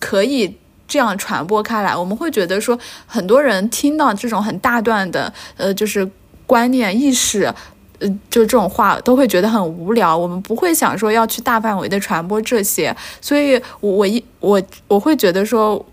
[0.00, 0.52] 可以
[0.88, 1.94] 这样传播开来。
[1.94, 2.76] 我们会觉得说，
[3.06, 6.10] 很多人听到这种很大段的，呃，就是
[6.44, 7.54] 观念意识。
[8.00, 15.84] 呃，就这种话都会觉得很无聊，我们不会想说要去大范围的传播这些，所以我我一我我会觉得说，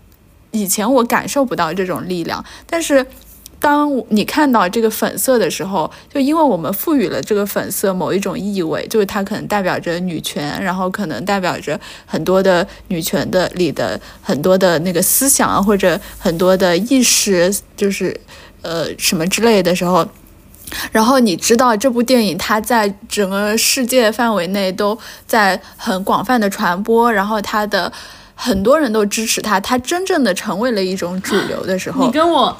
[0.50, 3.04] 以前我感受不到这种力量，但是
[3.60, 18.18] 当你看到这个粉色的时候，就因为我们赋予了这个粉色某一种意味，就是它可能代表着女权，然后可能代表着很多的女权的里的很多的那个思想啊，或者很多的意识，就是
[18.62, 20.08] 呃什么之类的时候。
[20.92, 27.92] 然后你知道这部电影它在整个世界范围内都在很广泛的传播，然后它的
[28.34, 32.56] 很多人都支持它，它真正的成为了一种主流的时候你，跟我，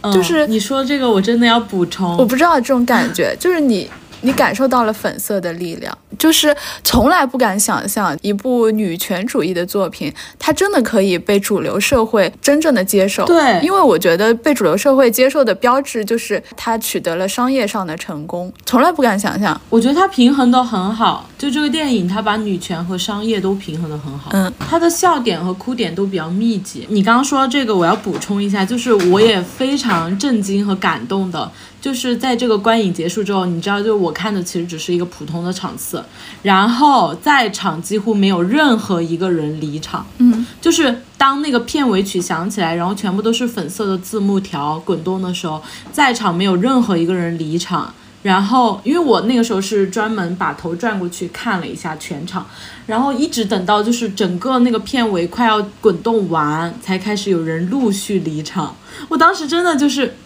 [0.00, 2.16] 嗯、就是你说这个，我真的要补充。
[2.16, 3.90] 我不知道这种感觉，就是你
[4.22, 13.24] 你感受到了粉色的力量，就是从来不敢想象一部女权主义的作品，它真的可以被主流社会真正的接受。
[13.26, 19.58] 对因为我觉得被主流社会接受的标志就是它取得了商业上的成功，从来不敢想象。
[19.68, 24.30] 我觉得它平衡的很好，就这个电影，它把女权和商业都平衡的很好。
[24.32, 26.86] 嗯，它的笑点和哭点都比较密集。
[26.90, 31.50] 你刚刚说到这个，我要补充一下，就是我也非常震惊和感动的，
[31.80, 36.04] 就是在这个观影结束之后，你知道，就我看的其实只是一个普通的场次，
[36.42, 40.06] 然后在场几乎没有任何一个人离场。
[40.18, 47.92] 嗯，就是当那个片尾曲响起来，然后全部都是粉色的字幕条滚动的时候，在场没有任何一个人离场。
[48.20, 52.44] 然后，因为我那个时候是专门把头转过去看了一下全场，
[52.84, 58.74] 然后一直等到就是整个那个片尾快要滚动完，才开始有人陆续离场。
[59.08, 60.16] 我当时真的就是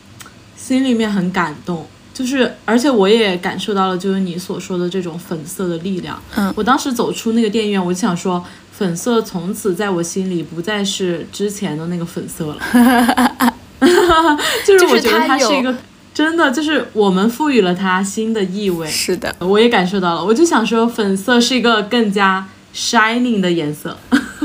[0.56, 6.20] 心里面很感动，就是而且我也感受到了就是你所说的这种粉色的力量。
[6.36, 12.58] 嗯我当时走出那个电影院，我就想说，粉色从此在我心里不再是之前的那个粉色了。
[14.66, 15.74] 就是我觉得它是一个
[16.14, 18.86] 真的，就是我们赋予了它新的意味。
[18.88, 23.96] 是的，我也感受到了，我就想说，粉色是一个更加 shining 的颜色。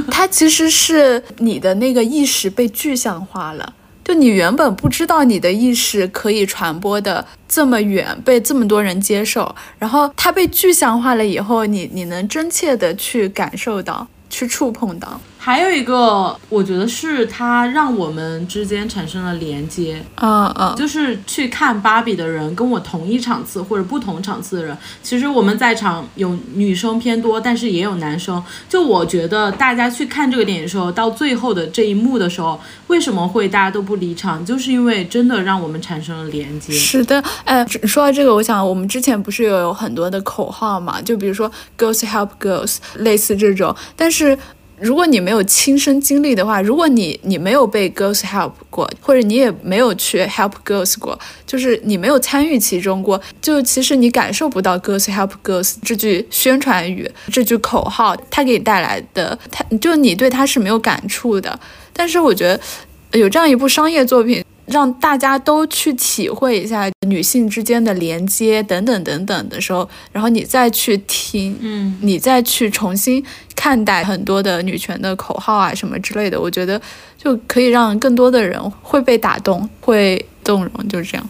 [0.10, 3.74] 它其实是你的那个意识被具象化了。
[4.08, 15.20] 就你原本不知道你的意识可以传播的这么远，被这么多人接受，然后它被具象化了以后，你你能真切的去感受到，去触碰到。
[15.48, 28.44] 还有一个，我觉得是它让我们之间产生了连接，嗯嗯，就是去看芭比的人跟我同一场次或者不同场次的人，其实我们在场有女生偏多，但是也有男生。
[28.68, 34.46] 就我觉得大家去看这个电影的时候，到最后的这一幕的时候，为什么会大家都不离场？
[34.46, 36.74] 就是因为真的让我们产生了连接。
[36.74, 44.38] 是的，哎，说到这个，我想我们之前不是有很多的口号嘛，就比如说 “girls help girls”，类似这种，但是。
[44.80, 61.60] 如果你没有亲身经历的话，如果你你没有被 girls help 过，或者你也没有去 help girls 过，就是你没有参与其中过，就其实你感受不到 girls help girls 这句宣传语、这句口号它给你带来的，它就你对它是没有感触的。
[61.92, 64.44] 但是我觉得有这样一部商业作品。
[64.68, 73.24] 让大家都去体会一下女性之间的连接等等等等的时候，然后你再去听，嗯，你再去重新
[73.56, 76.82] 看待很多的女权的口号啊什么之类的，我觉得
[77.18, 81.30] 就可以让更多的人会被打动，会动容，就是这样。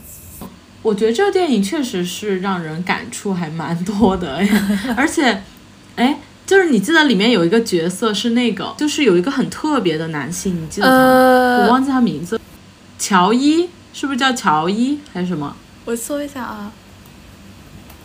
[0.81, 4.39] 我觉得这个电影确实是让人感触还蛮多的，
[4.95, 5.43] 而且，
[5.95, 10.97] 哎，就是你记得里面有一个角色是那个，就是有一个很特别的男性，你记得他吗？
[10.97, 12.39] 呃，我忘记他名字。
[12.99, 15.55] 乔伊是不是叫乔伊还是什么？
[15.85, 16.71] 我搜一下啊，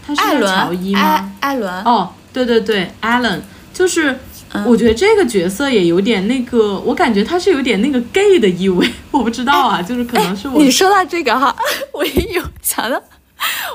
[0.07, 1.01] 他是乔伊吗？
[1.01, 3.41] 艾艾伦，哦，对对对，Allen，
[3.75, 4.19] 就是
[4.53, 11.55] 嗯我觉得这个角色也有点那个，我感觉他是有点那个 gay 的意味， 我不知道啊，就是可能是我你说到这个哈，
[11.93, 13.03] 我也有想到，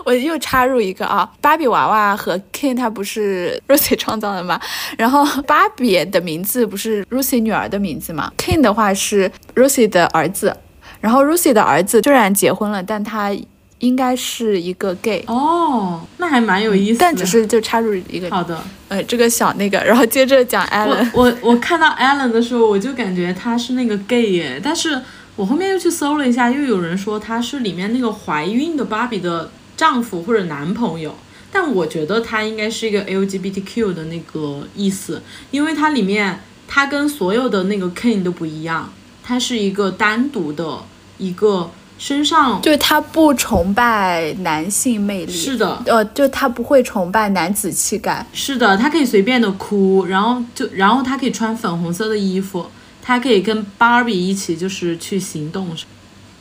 [0.06, 4.60] 我又插入一个啊，芭比娃娃和 Ken 他不是 Rosie 创造的吗？
[4.97, 10.56] 然后芭比的名字不是 Rosie 女儿的名字吗？Ken 的话是 Rosie 的儿子，
[11.00, 13.32] 然后 rucy 的儿子虽然结婚了，但他
[13.80, 15.24] 应该是一个 gay。
[15.28, 16.98] 哦，那还蛮有意思的。
[17.00, 25.00] 但只是就插入一个好的，呃这个小那个，然后接着讲我 Alan，我我看到 Allen 的时候，我就感觉他是那个 gay 耶，但是
[25.36, 31.14] 我后面又去搜了一下，又有人说他是里面那个怀孕的芭比的丈夫或者男朋友，
[31.52, 38.92] 但我觉得他应该是一个 LGBTQ 的那个意思，因为它里面他跟所有的那个 Kin 都不一样，
[39.28, 40.78] 他是一个单独的
[41.18, 52.68] 一个身上就是他不崇拜男性魅力，是的，呃，就他不会崇拜男子气概，是的，他可以随便的哭，然后就然后他可以穿粉红色的衣服，
[53.02, 55.76] 他可以跟芭比一起就是去行动，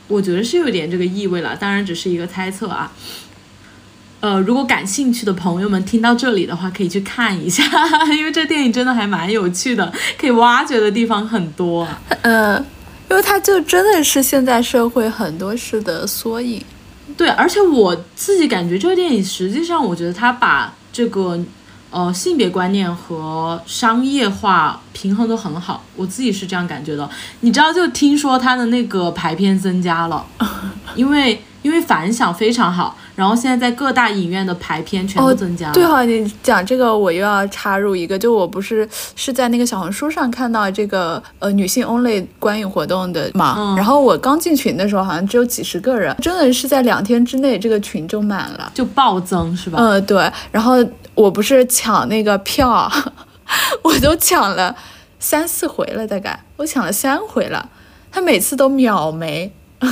[0.07, 2.93] 我觉得是有点这个意味了，当然只是一个猜测啊。
[4.19, 7.63] 呃，如果感兴趣的朋友们听到这里的话，可以去看一下，
[8.17, 11.87] 因为这电影真的还蛮有趣的，可以挖掘的地方很多。
[12.23, 12.63] 呃，
[13.09, 16.61] 因为它就真的是现在社会很多事的缩影。
[17.15, 21.39] 对，而且我自己感觉这个电影实际上，我觉得它把这个
[21.89, 27.09] 呃性别观念和商业化平衡的很好，我自己是这样感觉的。
[27.39, 30.25] 你知道，就听说它的那个排片增加了，
[30.95, 35.73] 因为因为反响非常好，然后现在在各大影院的排片全都增加了。
[35.73, 48.71] 对哈、你讲这个我又要插入一个，就我不是是在那个小红书上看到这个呃女性 only 观影活动的嘛，嗯然后我刚进群的时候好像只有几十个人，真的是在两天之内这个群就满了。
[48.75, 49.79] 就暴增是吧？
[49.81, 50.75] 嗯，对，然后
[51.15, 52.87] 我不是抢那个票，
[53.81, 54.75] 我都抢了
[55.19, 57.67] 三四回了，大概我抢了三回了，
[58.11, 59.51] 他每次都秒没。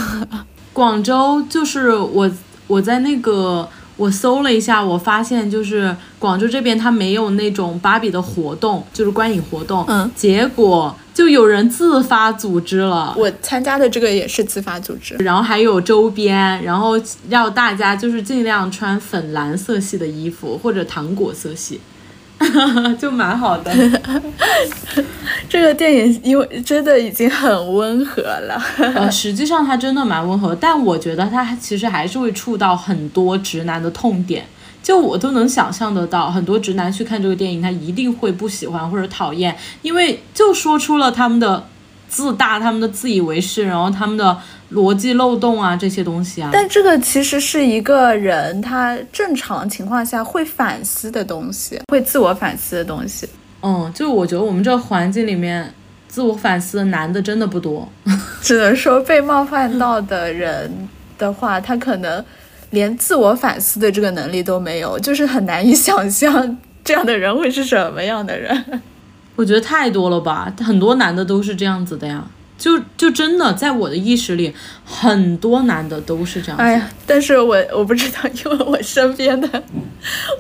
[0.73, 2.29] 广州就是我
[2.67, 9.85] 我在那个我搜了一下，我发现就是广州这边它没有那种芭比的活动，就是观影活动。
[9.87, 13.13] 嗯，结果就有人自发组织了。
[13.17, 16.99] 我参加的这个也是自发组织，然后还有周边，然后
[17.29, 21.79] 要大家就是尽量穿粉蓝色系的衣服或者糖果色系。
[22.99, 23.71] 就蛮好的。
[25.49, 34.45] 这个电影因为真的已经很温和了，呃，实际上它真的蛮温和，但我觉得它其实还是会触到很多直男的痛点。
[34.83, 41.67] 就我都能想象得到，很多直男去看这个电影，他一定会不喜欢或者讨厌，因为就说出了他们的
[42.15, 44.37] 自大、他们的自以为是，然后他们的
[44.71, 46.49] 逻辑漏洞啊这些东西啊。
[46.53, 53.27] 但这个其实是一个人他正常情况下会反思的东西，会自我反思的东西。
[53.61, 55.69] 嗯，就我觉得我们这个环境里面，
[56.07, 57.85] 自我反思的男的真的不多。
[58.41, 60.71] 只能说被冒犯到的人
[61.17, 62.23] 的话，他可能
[62.69, 68.81] 连自我反思的这个能力都没有，就是很难以想象这样的人会是什么样的人。
[69.35, 72.23] 我觉得太多了吧，很多男的都是这样子的呀。
[72.57, 74.53] 就就真的在我的意识里，
[74.85, 76.63] 很多男的都是这样子。
[76.63, 79.63] 哎呀，但是我我不知道，因为我身边的，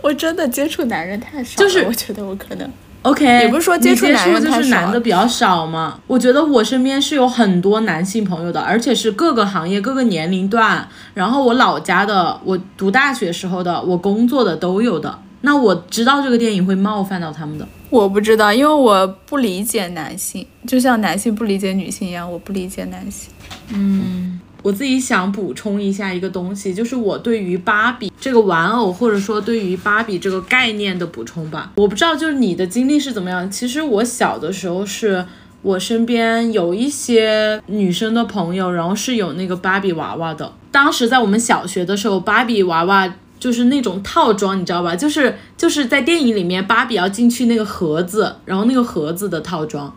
[0.01, 2.71] 我真的接触男人太少了，就是我觉得我可能
[3.01, 5.99] OK，也不是说接触男人就是男的比较少嘛。
[6.07, 10.87] 我觉得我身边是有很多男性朋友的，而且是各个行业、各个年龄段。
[11.13, 15.19] 然后我老家的，我读大学时候的，我工作的都有的。
[15.41, 17.67] 那我知道这个电影会冒犯到他们的。
[17.95, 23.31] 我不知道，因为我不理解男性，就像男性不理解女性一样，我不理解男性。
[23.69, 31.71] 嗯我自己想补充一下一个东西，就是我对于芭比这个玩偶，或者说对于芭比这个概念的补充吧。
[31.75, 33.49] 我不知道就是你的经历是怎么样。
[33.49, 35.23] 其实我小的时候是
[35.61, 40.51] 我身边有一些女生的朋友，然后是有那个芭比娃娃的。
[40.71, 43.13] 当时在我们小学的时候，芭比娃娃
[43.45, 44.95] 就是那种套装，你知道吧？
[44.95, 49.95] 就是就是在电影里面，芭比要进去那个盒子，然后那个盒子的套装。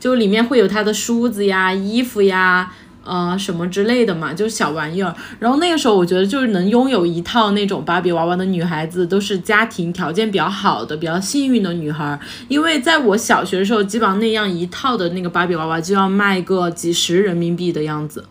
[0.00, 2.72] 就里面会有她的梳子呀、衣服呀，
[3.04, 5.14] 呃，什么之类的嘛，就是小玩意儿。
[5.38, 12.18] 然后那个时候，我觉得就是能拥有一套那种芭比娃娃的女孩子，都是家庭条件比较好的、比较幸运的女孩儿。
[12.48, 18.24] 因为在我小学的时候，基本上那样一套的那个芭比娃娃就要卖个几十人民币的样子。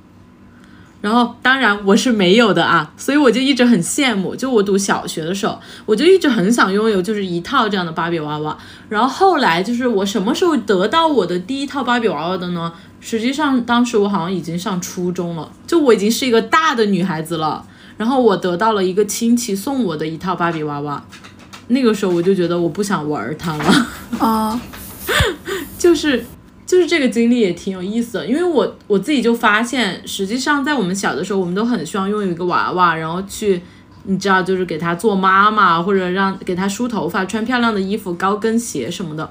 [1.02, 4.36] 然后，当然我是没有的啊，所以我就一直很羡慕。
[4.36, 8.56] 就我读小学的时候，我就一直很想拥有就是一套这样的芭比娃娃。
[8.88, 12.72] 然后后来就是我什么时候得到我的第一套芭比娃娃的呢？
[13.00, 17.66] 实际上当时我好像已经上初中了，就我已经是一个大的女孩子了。
[17.98, 21.04] 然后我得到了一个亲戚送我的一套芭比娃娃，
[21.68, 23.88] 那个时候我就觉得我不想玩它了。
[24.20, 24.62] 啊，
[25.78, 26.24] 就是
[26.72, 33.62] 就是这个经历也挺有意思的，因为我我自己就发现，实际上在我们小的时候，我们都很希望拥有一个娃娃，然后去，
[34.06, 39.30] 你知道，就是给他做妈妈，或者让给他梳头发、穿漂亮的衣服、高跟鞋什么的。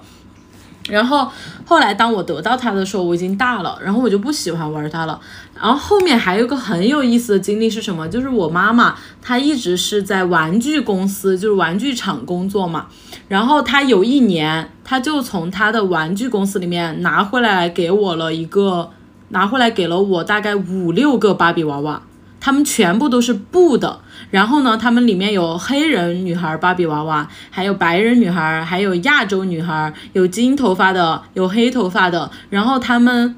[0.90, 1.30] 然后
[1.70, 5.20] 后来当我得到它的时候，我已经大了，然后我就不喜欢玩它了。
[5.54, 8.08] 然后后面还有个很有意思的经历是什么？
[8.08, 12.86] 就是我妈妈她一直是在玩具公司，就是玩具厂工作嘛。
[13.28, 18.90] 然后她有一年，她就从她的玩具公司里面拿回来给我了一个，
[19.28, 22.02] 拿回来给了我大概五六个芭比娃娃，
[22.40, 24.00] 它们全部都是布的。
[24.30, 32.30] 然后呢，他们里面有黑人女孩芭比娃娃，还有白人女孩，还有亚洲女孩，有金头发的，有黑头发的。
[32.48, 33.36] 然后他们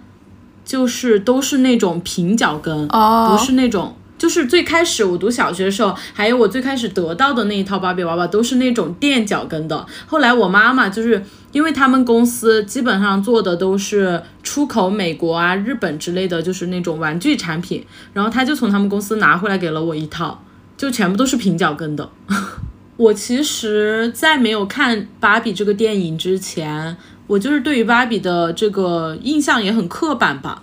[0.64, 3.96] 就是都是那种平脚跟，哦不是那种。
[4.22, 9.84] 就是最开始我读小学的时候，还有我最开始得到的那一套芭比娃娃，都是那种垫脚跟的。
[10.06, 11.20] 后来我妈妈就是
[11.50, 20.44] 因为他们公司基本上做的都是出口美国啊、日本之类的，就是那种玩具产品，然后她就从他们公司拿回来给了我一套，
[20.76, 22.08] 就全部都是平脚跟的。
[22.96, 26.96] 我其实，在没有看芭比这个电影之前，
[27.26, 30.62] 我就是对于芭比的这个印象也很刻板吧。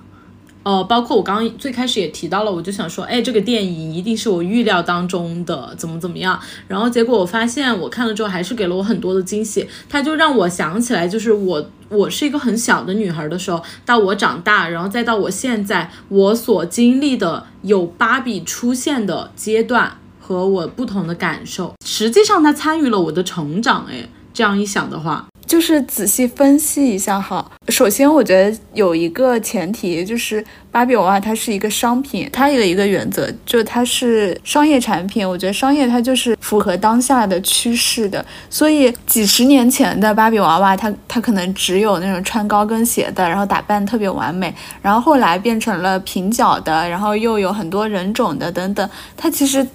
[0.69, 6.39] 呃，包括我刚刚最开始也提到了，我就想说，哎，这个电影一定是我预料当中的，怎么怎么样。
[6.67, 9.67] 然后结果我发现，我看了之后还是给了我很多的惊喜。
[9.89, 21.73] 它就让我想起来，就是我我是一个很小的女孩的时候，到我长大，然后再到我现在，我所经历的有芭比出现的阶段和我不同的感受。
[21.83, 23.87] 实际上，它参与了我的成长。
[23.89, 27.43] 哎，这样一想的话，就是仔细分析一下哈。
[27.69, 35.27] 首先，我觉得有一个前提就是芭比娃娃它是一个商品，它有一个原则，就它是商业产品。
[35.27, 48.87] 我觉得商业它就是符合当下的趋势的，所以几十年前的芭比娃娃，它它可能只有那种穿高跟鞋的，然后打扮特别完美，然后后来变成了平脚的，然后又有很多人种的等等，
[49.17, 49.67] 它其实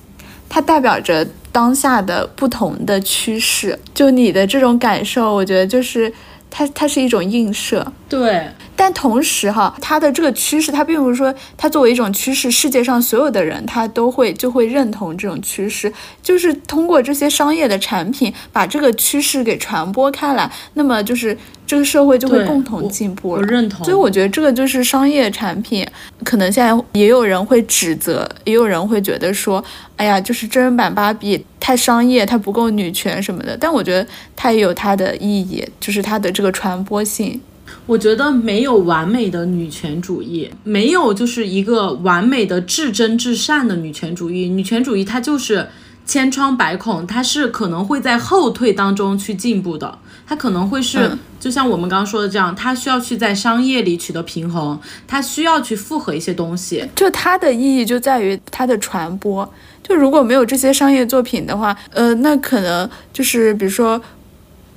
[0.48, 3.78] 它代表着当下的不同的趋势。
[3.94, 6.12] 就你的这种感受，我觉得就是
[6.50, 7.86] 它它是一种映射。
[8.08, 23.42] 对，但同时哈，它的这个趋势，它并不是说它作为一种趋势，世界上所有的人他都会就会认同这种趋势，就是通过这些商业的产品把这个趋势给传播开来，那么就是这个社会就会共同进步了。
[23.42, 25.86] 我认同所以我觉得这个就是商业产品，
[26.24, 29.62] 可能现在也有人会指责，也有人会觉得说，
[29.96, 33.56] 哎呀，就是真人版芭比太商业，它不够女权什么的。
[33.56, 37.40] 但我觉得它也有它的意义，就是它的这个传播性。
[37.86, 44.48] 我觉得没有完美的女权主义，没有就是一个完美的至真至善的女权主义。
[44.48, 45.68] 女权主义它就是
[46.06, 56.82] 千疮百孔，它是可能会在后退当中去进步的，它可能会是、嗯就像我们刚刚说的这样，它需要去在商业里取得平衡，它需要去复合一些东西。
[56.96, 59.46] 就它的意义就在于它的传播。
[59.86, 64.00] 就如果没有这些商业作品的话，呃，那可能就是比如说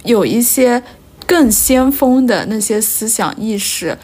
[0.03, 0.83] 有一些
[1.27, 3.97] 更先锋的那些思想意识，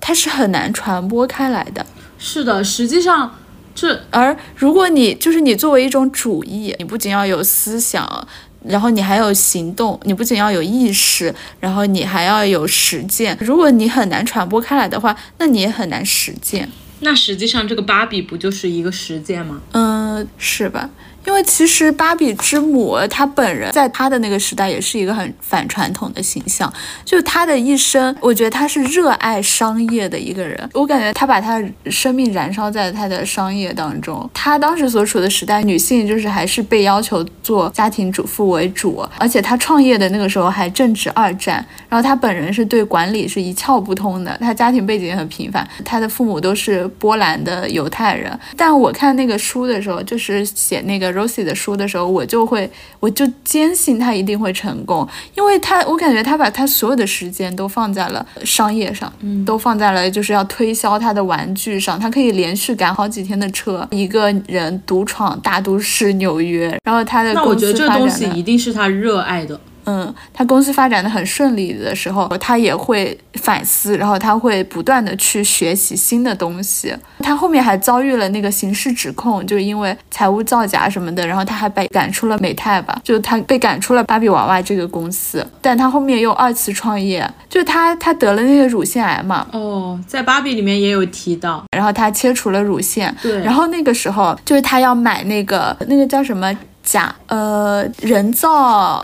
[0.00, 1.84] 它是很难传播开来的。
[2.18, 3.36] 是的，实际上
[3.74, 8.28] 这而如果你就是你作为一种主义，你不仅要有思想，
[8.64, 13.38] 然后你还有行动，你不仅要有意识，然后你还要有实践。
[13.40, 16.68] 如果你很难传播开来的话，那你也很难实践。
[17.00, 19.60] 那实际上这个芭比不就是一个实践吗？
[19.70, 20.88] 嗯，是吧？
[21.26, 26.72] 因为其实芭比之母她本人在她的那个时代也是一个很反传统的形象，
[27.04, 30.58] 就她的一生，我觉得她是热爱商业的一个人。
[30.72, 34.28] 我感觉她把她生命燃烧在她的商业当中。
[34.32, 48.32] 她当时所处的时代，女性就是还是被要求做家庭主妇为主，而且她创业的那个时候还正值二战，然后她本人是对管理是一窍不通的，她家庭背景也很平凡，她的父母都是波兰的犹太人。
[48.56, 55.06] 但我看那个书的时候，就是写那个 Rosie 的书的时候，我就会，我就坚信他一定会成功，
[55.36, 69.60] 因为他，我感觉他把他所有的时间都放在了商业上，嗯，都放在了就是要推销他的玩具上，他可以连续赶好几天的车，一个人独闯大都市纽约，然后他的那我觉得这个东西一定是他热爱的。
[69.88, 76.94] 嗯，他公司发展的很顺利的时候，他也会反思，然后他会不断的去学习新的东西。
[77.20, 85.46] 他后面还遭遇了那个刑事指控，就是因为财务造假什么的，然后他还被赶出了美泰吧，就他被赶出了芭比娃娃这个公司。
[85.62, 93.42] 但他后面又二次创业，就他他得了那个乳腺癌嘛，哦，在芭比里面也有提到，然后他切除了乳腺，对。
[93.42, 99.02] 然后那个时候就是他要买那个那个叫什么假呃人造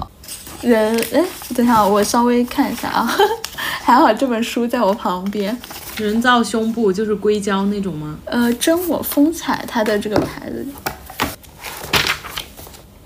[0.64, 1.22] 人哎，
[1.54, 3.16] 等一下我稍微看一下啊，
[3.84, 5.56] 还好这本书在我旁边。
[5.96, 8.16] 人造胸部就是硅胶那种吗？
[8.24, 10.66] 呃，真我风采它的这个牌子。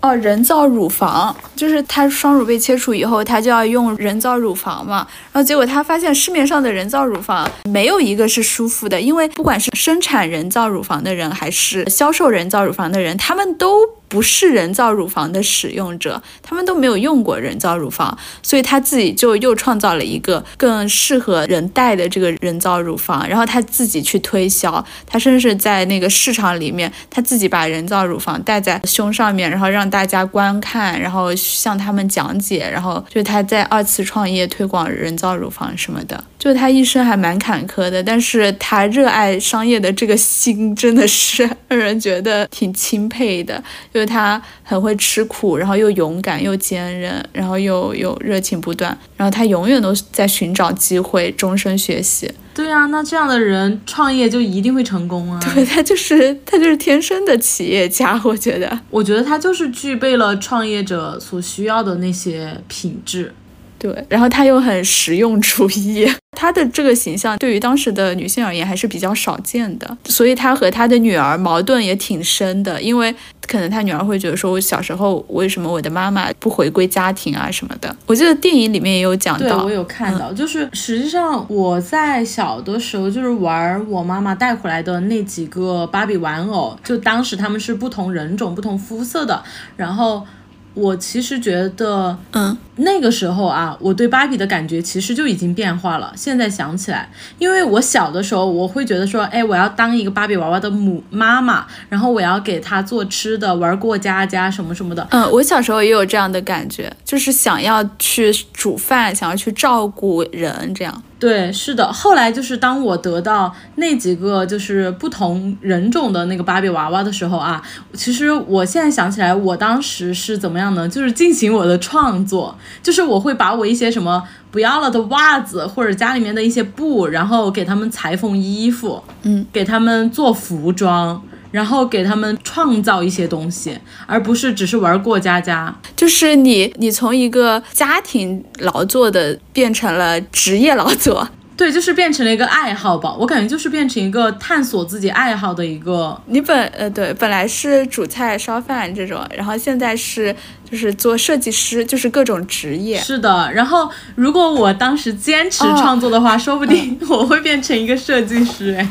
[0.00, 5.06] 哦，人造乳房就是他双乳被切除以后，他就要用人造乳房嘛。
[5.32, 43.62] 然后结果他发现市面上的人造乳房没有一个是舒服的，因为不管是生产人造乳房的人，还是销售人造乳房的人，他们都不是人造乳房的使用者，他们都没有用过人造乳房，所以他自己就又创造了一个更适合人戴的这个人造乳房，然后他自己去推销，他甚至在那个市场里面，他自己把人造乳房戴在胸上面，然后让大家观看，然后向他们讲解，然后就他在二次创业推广人造乳房什么的，就他一生还蛮坎坷的，但是他热爱商业的这个心真的是让人觉得挺钦佩的。
[43.92, 52.30] 就是他很会吃苦，然后又勇敢又坚韧，然后又有热情不断，然后他永远都在寻找机会，终身学习。
[52.54, 55.40] 对啊，那这样的人创业就一定会成功啊！
[55.54, 58.76] 对他就是他就是天生的企业家，我觉得。
[58.90, 63.32] 我觉得他就是具备了创业者所需要的那些品质。
[63.78, 73.14] 对，然后他又很实用主义，他的这个形象对于当时的女性而言还是比较少见的，所以他和他的女儿矛盾也挺深的，因为
[73.46, 77.94] 可能他女儿会觉得说，我小时候为什么我的妈妈不回归家庭啊什么的。
[78.06, 89.42] 我记得电影里面也有讲到，对我有看到，就是实际上我在小的时候就是玩我妈妈带回来的那几个芭比玩偶，就当时他们是不同人种、不同肤色的，
[89.76, 90.26] 然后。
[90.74, 96.12] 我其实觉得，嗯，那个时候啊，我对芭比的感觉其实就已经变化了。
[96.16, 105.06] 现在想起来，因为我小的时候，我会觉得说，哎，我要当一个芭比娃娃的母妈妈，然后我要给她做吃的，玩过家家什么什么的。
[105.10, 111.02] 嗯，我小时候也有这样的感觉，就是想要去煮饭，想要去照顾人，这样。
[111.18, 111.92] 对，是的。
[111.92, 117.60] 后来就是当我得到那几个就是不同人种的那个芭比娃娃的时候啊，
[117.92, 120.88] 其实我现在想起来，我当时是怎么样呢？
[120.88, 135.74] 就是进行我的创作，就是我会把我一些什么不要了的袜子，或者家里面的一些布，然后给他们裁缝衣服，嗯，给他们做服装，然后给他们创造一些东西，而不是只是玩过家家。
[135.96, 141.28] 就是你，你从一个家庭劳作的变成了职业劳作。
[141.58, 143.12] 对，就是变成了一个爱好吧。
[143.18, 146.16] 我感觉就是变成一个探索自己爱好的一个。
[146.26, 150.32] 你本呃对，本来是煮菜烧饭这种，然后现在是
[150.70, 153.00] 就是做设计师，就是各种职业。
[153.00, 158.76] 是的，然后如果我当时坚持创作的话，说不定我会变成一个设计师。
[158.76, 158.88] 哎，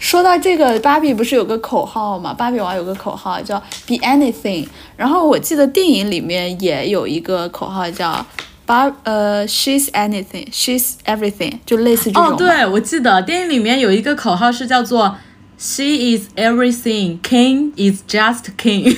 [0.00, 2.34] 说到这个，芭比不是有个口号吗？
[2.34, 8.26] 芭比娃有个口号叫 “Be Anything”，然后我记得电影里面也有一个口号叫。
[8.65, 12.25] 把呃，she's anything，she's everything，就类似这种。
[12.25, 15.17] 哦，对，我记得电影里面有一个口号是叫做
[15.57, 15.83] “She
[16.17, 18.97] is everything，King is just King”。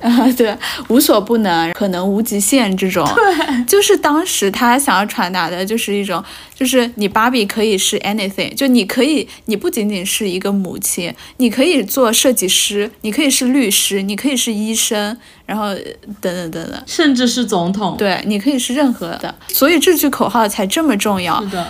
[0.00, 0.56] 啊， 对，
[0.88, 6.22] 无所不能，可能无极限这种，对，就是当时他想要传达的，就是一种，
[6.54, 15.16] 就是你芭比可以是 anything，就你可以，你不仅仅是一个母亲，你可以做设计师，你可以是律师，你可以是医生，
[15.46, 15.74] 然后
[16.20, 21.42] 等等等等，甚至是总统，对，你可以是任何的，所以这句口号才这么重要。
[21.42, 21.66] 是的。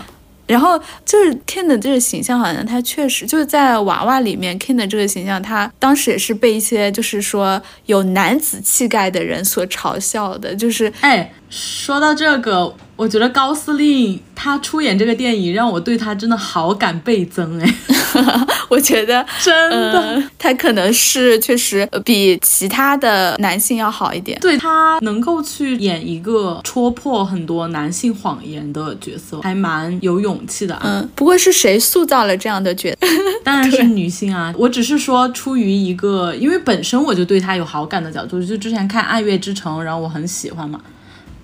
[0.47, 12.75] 然后就是 Ken 的这个形象，好像他确实就是在娃娃里面，Ken 的这个形象，他当时也是被一些就是说有男子气概的人所嘲笑的，就是哎，说到这个。
[12.97, 17.75] 我觉得高司令他出演这个电影，让我对他真的好感倍增哎。
[18.69, 24.39] 我觉得真的，他可能是确实比其他的男性要好一点。
[24.41, 30.83] 对他能够去演一个戳破很多男性谎言的角色，还蛮有勇气的啊。
[30.85, 33.07] 嗯，不过是谁塑造了这样的角色？
[33.45, 34.53] 当然是女性啊。
[34.57, 40.81] 我只是说出于一个，因为本身我就对他有好感的角度，就之前看《爱乐之城》，然后我很喜欢嘛。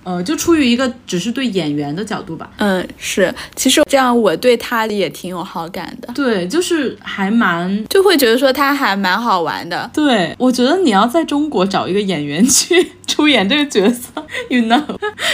[0.03, 2.49] 呃，就出于一个只是对演员的角度吧。
[2.57, 6.11] 嗯，是，其实这样我对他也挺有好感的。
[6.13, 9.89] 对，就是还蛮，就会觉得说他还蛮好玩的。
[9.93, 14.09] 对，我觉得你要在中国找一个演员去出演这个角色
[14.49, 14.83] ，you know，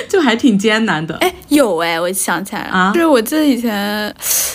[0.08, 1.16] 就还挺艰难的。
[1.18, 4.14] 哎，有哎，我想起来了，啊，就是我记得以前，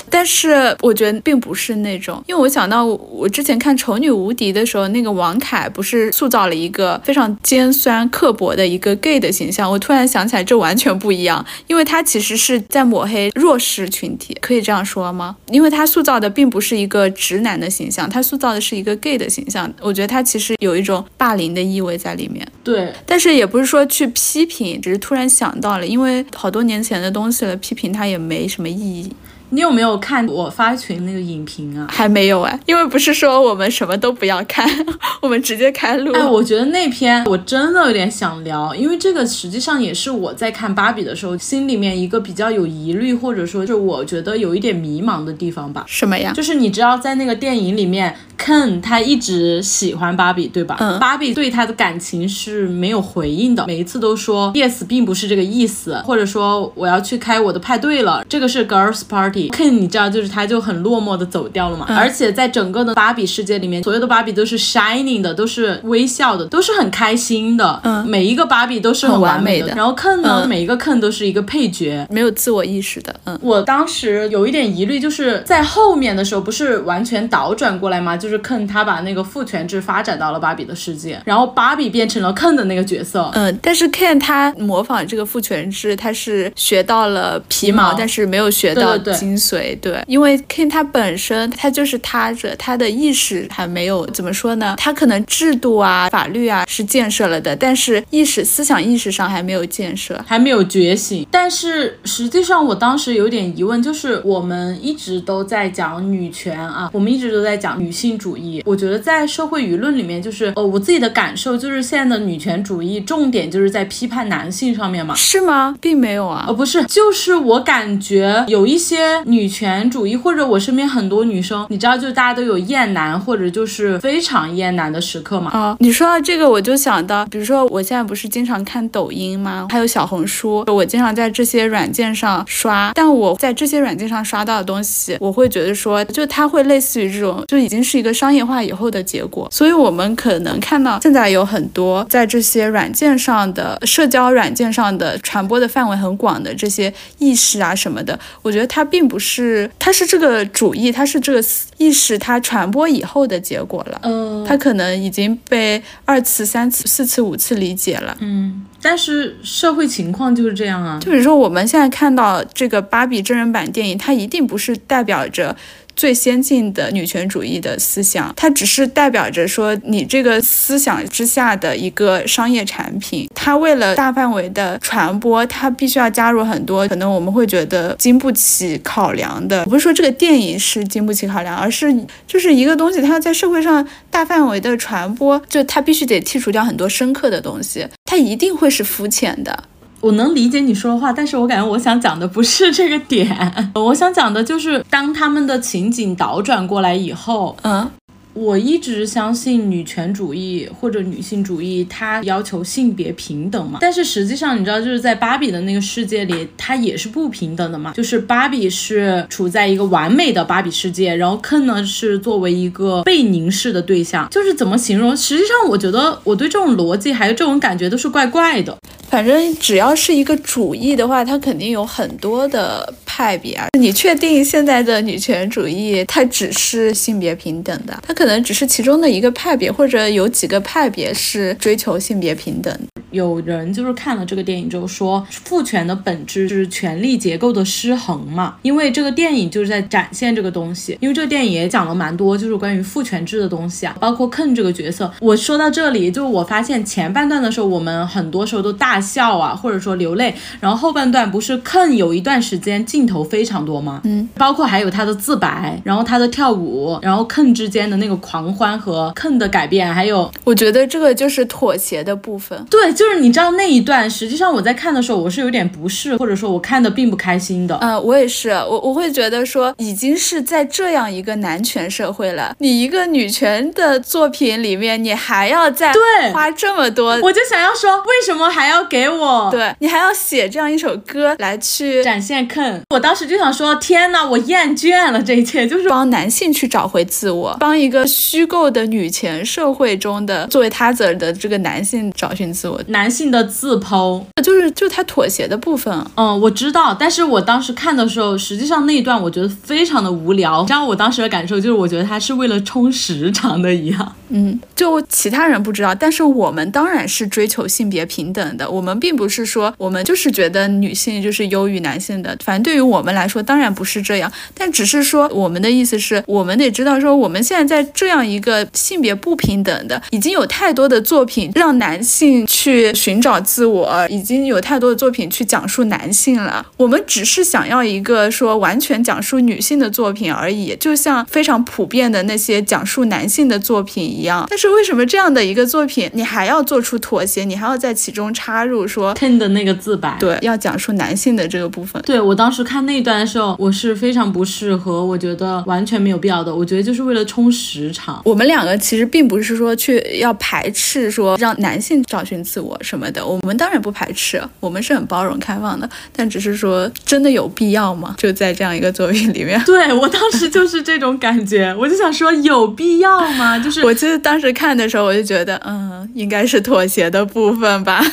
[0.08, 10.04] 但是我觉得并不是那种，因为我想到我之前看《丑女无敌》的时候，那个王凯不是塑造了一个非常尖酸刻薄的一个 gay 的形象，我突然。
[10.06, 15.34] 想起来，这完全不一样，因为他其实是在抹黑弱势群体，可以这样说吗？
[15.48, 19.72] 因为他塑造的并不是一个直男的形象，他塑造的是一个 gay 的形象。
[19.80, 22.46] 我觉得他其实有一种霸凌的意味在里面。
[22.62, 29.08] 对，但但是也不是说去批评，只是突然想到了，因为好多年前的东西了，批评它也没什么意义。
[29.50, 31.86] 你有没有看我发群那个影评啊？
[31.88, 34.68] 还没有哎，因为不是说我们什么都不要看，
[35.22, 36.12] 我们直接开录。
[36.12, 45.84] 哎，我觉得那篇我真的有点想聊，因为这个实际上也是我在看芭比的时候心里面一个比较有疑虑，或者说是我觉得有一点迷茫的地方吧。
[45.86, 46.32] 什么呀？
[46.34, 50.76] 就是你知道在那个电影里面，Ken 他一直喜欢芭比，对吧？
[50.80, 50.98] 嗯。
[50.98, 59.33] 芭比对他的感情是没有回应的，每一次都说 yes，并不是这个意思，或者说我要去开我的派对了，这个是 girls party。
[59.50, 61.86] Ken 你知道，就是他就很落寞的走掉了嘛。
[61.88, 67.80] 而且在整个的芭比世界里面，所有的芭比都是 shining 的，都是微笑的，都是很开心的。
[67.84, 69.68] 嗯，每一个芭比都是很完美的。
[69.74, 73.14] 然后 Ken 呢，每一个 Ken 都是一个配角，没有自我意识的。
[73.24, 78.16] 嗯，我当时有一点疑虑，就是在后面的时候不是完全倒转过来吗？
[78.16, 83.30] 就是 Ken 他把那个父权制发展到了芭比的世界，然后芭比变成了 Ken 的那个角色。
[83.34, 89.78] 嗯，但是 Ken 他模仿这个父权制，他是学到了皮毛，但是没有学到精髓。
[89.80, 94.74] 对，因为 King 他本身他就是他着，他的意识还没有怎么说呢？
[94.76, 101.26] 他可能制度啊、法律啊是建设了的，但是意识、思想意识上还没有建设，还没有觉醒。
[101.30, 108.62] 但是实际上，我当时有点疑问，就是我们一直都在讲女权啊，我们一直都在讲女性主义。
[108.66, 115.14] 我觉得在社会舆论里面，就是呃，我自己的感受就是现在的女权主义重点就是在批判男性上面嘛？
[115.14, 115.74] 是吗？
[115.80, 119.74] 并没有啊，呃，不是，就是我感觉有一些女权。
[119.90, 125.50] 主义，或者我身边很多女生，你知道，就大家都有厌男，或者就是非常厌男的时刻嘛。
[125.52, 129.68] 啊，你说到这个，我就想到，比如说我现在不是经常看抖音吗？
[129.70, 132.92] 还有小红书，我经常在这些软件上刷。
[132.94, 139.48] 但我在这些软件上刷到的东西，我会觉得说，就它会类似于这种，就已经是一个商业化以后的结果。
[139.52, 151.44] 所以，我们可能看到现在有很多在这些软件上的社交软件上的传播的范围很广的这些意识啊什么的，我觉得它并并不是，它是这个主义，它是这个
[151.76, 154.00] 意识，它传播以后的结果了。
[154.02, 158.16] 呃，它可能已经被二次、三次、四次、五次理解了。
[158.20, 160.98] 嗯，但是社会情况就是这样啊。
[161.02, 165.54] 就比如说我们现在看到这个芭比真人版电影，它一定不是代表着。
[165.96, 173.28] 最先进的女权主义的思想，它只是代表着说你这个思想之下的一个商业产品。
[173.34, 179.64] 它为了大范围的传播，它必须要加入很多可能我们会觉得经不起考量的。
[179.64, 181.94] 不是说这个电影是经不起考量，而是
[182.26, 189.64] 就是一个东西，它要在社会上大范围的传播，就它必须得剔除掉很多深刻的东西，它一定会是肤浅的。
[190.04, 193.26] 我能理解你说的话，但是我感觉我想讲的不是这个点，
[193.74, 197.90] 我想讲的就是当他们的情景倒转过来以后，嗯。
[198.34, 203.78] 我一直相信女权主义或者女性主义，它要求性别平等嘛。
[203.80, 207.92] 但是实际上，你知道，就是在芭比的那个世界里，它也是不平等的嘛。
[207.92, 214.28] 就是芭比是处在一个完美的芭比世界，然后 Ken 呢是作为一个被凝视的对象。
[214.30, 215.16] 就是怎么形容？
[215.16, 218.76] 实际上，我觉得我对这种逻辑还有这种感觉都是怪怪的。
[219.08, 223.68] 反正只要是一个主义的话，它肯定有很多的派别啊。
[223.78, 228.02] 你确定现在的女权主义它只是性别平等的？
[228.04, 232.74] 它可可能只是其中的一个派别，或者有几个派别是追求性别平等。
[233.10, 238.56] 有人就是看了这个电影之后说，父权的本质是权力结构的失衡嘛？
[238.62, 240.96] 因为这个电影就是在展现这个东西。
[241.00, 245.12] 因为这个电影也讲了蛮多，就是关于父权制的东西啊，包括 Ken 这个角色。
[245.20, 250.34] 我说到这里，就我发现前半段的时候，我们很多时候都大笑啊，或者说流泪。
[250.60, 254.00] 然后后半段不是 Ken 有一段时间镜头非常多吗？
[254.04, 262.62] 嗯，包括还有他的自白，然后他的跳舞，然后 Ken 之间的那个狂欢和 Ken 的改变，还有我觉得这个就是妥协的部分。
[262.68, 263.04] 对，就。
[263.04, 267.76] 是你知道那一段，实际上我在看的时候，我是有点不适，或者说我看的并不开心的。
[267.76, 279.50] 呃，我也是，我我会觉得说，已经是在这样一个男权社会了，你一个女权的作品里面，你还要再对花这么多，我就想要说，为什么还要给我？
[279.52, 282.80] 对你还要写这样一首歌来去展现 Ken？
[282.88, 292.80] 我当时就想说，天呐，我厌倦了这一切，就是帮男性去找回自我，帮一个虚构的女权社会中的作为他者的这个男性找寻自我。
[292.88, 295.92] 男性的自剖，就是就他妥协的部分。
[296.16, 300.60] 嗯，我知道，但是我当时看的时候，实际上那一段我觉得非常的无聊。
[300.62, 304.16] 你知道我当时的感受就是，我觉得他是为了充时长的一样。
[304.28, 308.68] 嗯，就其他人不知道，但是我们当然是追求性别平等的。
[308.68, 312.36] 我们并不是说我们就是觉得女性就是优于男性的。
[312.42, 314.32] 反正对于我们来说，当然不是这样。
[314.54, 322.92] 但只是说，我们的意思是我们得知道，说我们现在在这样一个性别不平等的，已经有太多的作品让男性去。
[322.94, 334.46] 寻找自我已经有太多的作品去讲述男性了，我们只是想要一个说完全讲述女性的作品而已，就像非常普遍的那些讲述男性的作品一样。
[334.48, 340.16] 但是为什么这样的一个作品，你还要做出妥协，你还要在其中插入说 Ken 的那个自白？
[340.18, 342.00] 对，要讲述男性的这个部分。
[342.02, 346.54] 对我当时看那一段的时候，我是非常不适合，我觉得完全没有必要的。
[346.54, 348.20] 我觉得就是为了充实时长。
[348.24, 352.78] 我们两个其实并不是说去要排斥说让男性找寻自我。
[352.82, 358.14] 什么的，我们当然不排斥，我们是很包容开放的，但只是说，真的有必要吗？
[358.18, 363.58] 就在这样一个作品里面， 对我当时就是这种感觉，我就想说，有必要吗？
[363.58, 368.04] 就是我记得当时看的时候，我就觉得，嗯，应该是妥协的部分吧。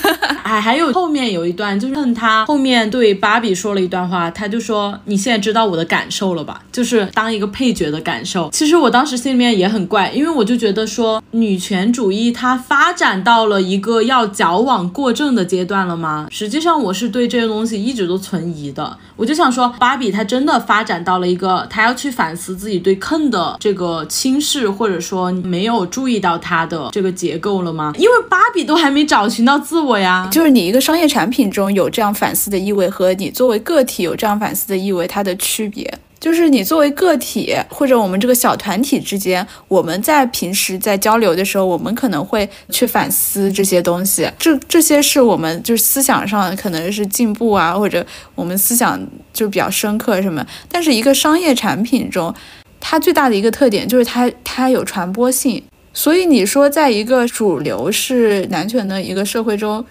[0.43, 6.61] 哎，还有后面有一段，就是趁他后面对芭比说了一段话，他就说：“你现在知道我的感受了吧？
[6.72, 16.28] 就是当一个配角的感受。”其实我当时心里面也也很怪，因为我就觉得说，女权主义它发展到了一个要矫枉过正的阶段了吗？
[16.32, 18.97] 实际上，我是对这些东西一直都存疑的。
[19.16, 27.93] 我就想说，芭比她真的发展到了一个，她要去反思自己对 Ken 的这个轻视，或者说没有注意到他的这个结构了吗？
[27.99, 30.28] 因为芭比都还没找寻到自我呀。
[30.32, 35.99] 就是你一个商业产品中有这样反思的意味，和你作为个体有这样反思的意味，它的区别。
[36.22, 44.30] 就是你作为个体或者我们这个小团体之间，我们在平时在交流的时候，我们可能会去反思这些东西。
[44.38, 48.05] 这这些是我们就是思想上可能是进步啊，或者
[48.36, 49.01] 我们思想
[49.34, 50.45] 就比较深刻什么。
[50.69, 52.32] 但是一个商业产品中，
[52.80, 55.63] 它最大的一个特点就是它它有传播性。
[55.91, 59.84] 所以你说在一个主流是男权的一个社会中，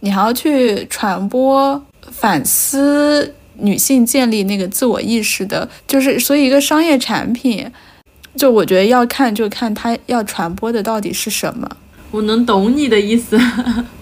[0.00, 3.32] 你还要去传播反思。
[3.60, 7.70] 女性建立那个自我意识的，就是所以一个商业产品，
[8.36, 11.68] 就我觉得要看就看它要传播的到底是什么。
[12.10, 13.38] 我能懂你的意思，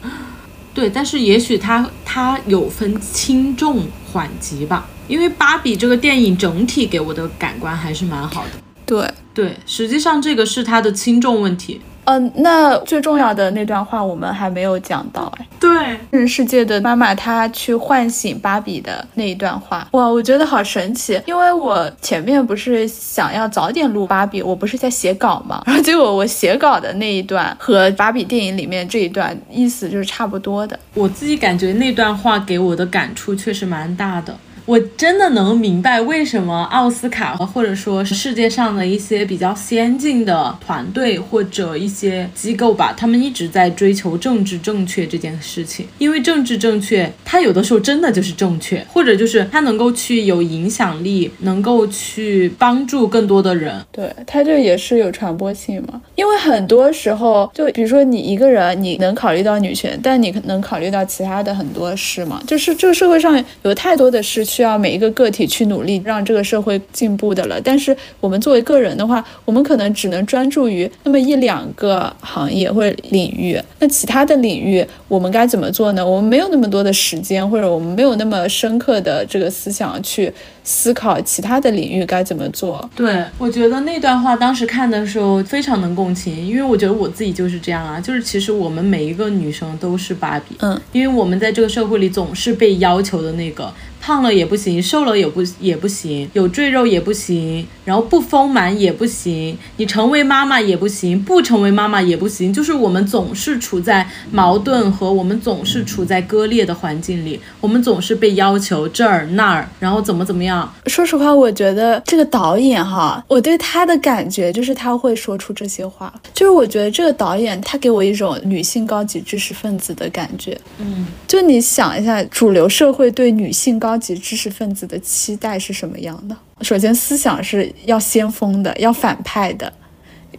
[0.72, 4.88] 对，但是也许它它有分轻重缓急吧。
[5.08, 8.50] 因为芭比这个电影整体给我的感官还是蛮好的。
[8.84, 11.80] 对，对，实际上这个是它的轻重问题。
[12.06, 15.46] 嗯，那最重要的那段话我们还没有讲到哎。
[15.60, 15.70] 对，
[16.10, 21.20] 真实世界的妈妈她去唤醒芭比的那一段话，哇，我觉得好神奇。
[21.26, 30.78] 因为我前面不是想要早点录芭比，我不是在写稿嘛，然后结果我写稿的那一段和芭比电影里面这一段意思就是差不多的。
[30.94, 34.36] 我自己感觉那段话给我的感触确实蛮大的。
[34.66, 45.86] 我真的能明白为什么奥斯卡或者说是世界上的一些比较先进的团队或者一些机构吧，他们一直在追求政治正确这件事情。
[45.98, 53.80] 因为政治正确，它有的时候真的就是正确，或者就是它能够去有影响力，能够去帮助更多的人。
[53.92, 56.02] 对，它这也是有传播性嘛。
[56.16, 62.42] 因为很多时候，就比如说你一个人，你能考虑到女权，但你能考虑到其他的很多事嘛。
[62.48, 64.55] 就是这个社会上有太多的事情。
[64.56, 67.60] 需要每一个个体去努力，让这个社会进步的了。
[67.60, 73.60] 但是我们作为个人的话，我们可能只能专注于那么一两个行业或者领域。
[73.80, 76.06] 那其他的领域，我们该怎么做呢？
[76.06, 80.32] 我们没有那么多的时间，或者我们没有那么深刻的这个思想去。
[80.68, 82.90] 思考其他的领域该怎么做？
[82.96, 93.72] 对我觉得那段话当时看的时候非常能共情，因为我觉得我自己就是这样啊，就是其实我们每一个女生都是芭比，嗯，因为我们在这个社会里总是被要求的那个，
[94.06, 110.72] 胖了也不行，瘦了也不也不行，有赘肉也不行，然后不丰满也不行，你成为妈妈也不行，不成为妈妈也不行，就是我们总是处在矛盾和我们总是处在割裂的环境里，我们总是被要求这儿那儿，然后怎么怎么样。
[110.86, 120.56] 说实话，我觉得这个导演哈，我对他的感觉就是他会说出这些话，就是我觉得这个导演他给我一种女性高级知识分子的感觉。
[120.78, 126.36] 嗯，就你想一下，主流社会对女性高高级知识分子的期待是什么样的？
[126.60, 129.72] 首先，思想是要先锋的，要反派的。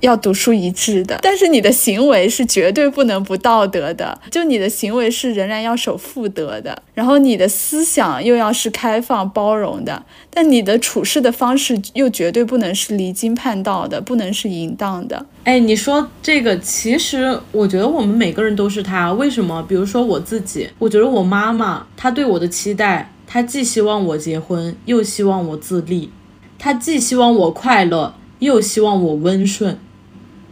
[0.01, 15.25] 要独树一帜的，但是你的行为是绝对不能不道德的，就你的行为是仍然要守妇德的，然后你的思想又要是开放包容的，但你的处事的方式又绝对不能是离经叛道的，不能是淫荡的。
[15.45, 19.11] 哎，你说这个，其实我觉得我们每个人都是他。
[19.13, 19.65] 为什么？
[19.67, 26.09] 比如说我自己，我觉得我妈妈她对我的期待，他既希望我结婚，又希望我自立；
[26.57, 29.78] 他既希望我快乐，又希望我温顺。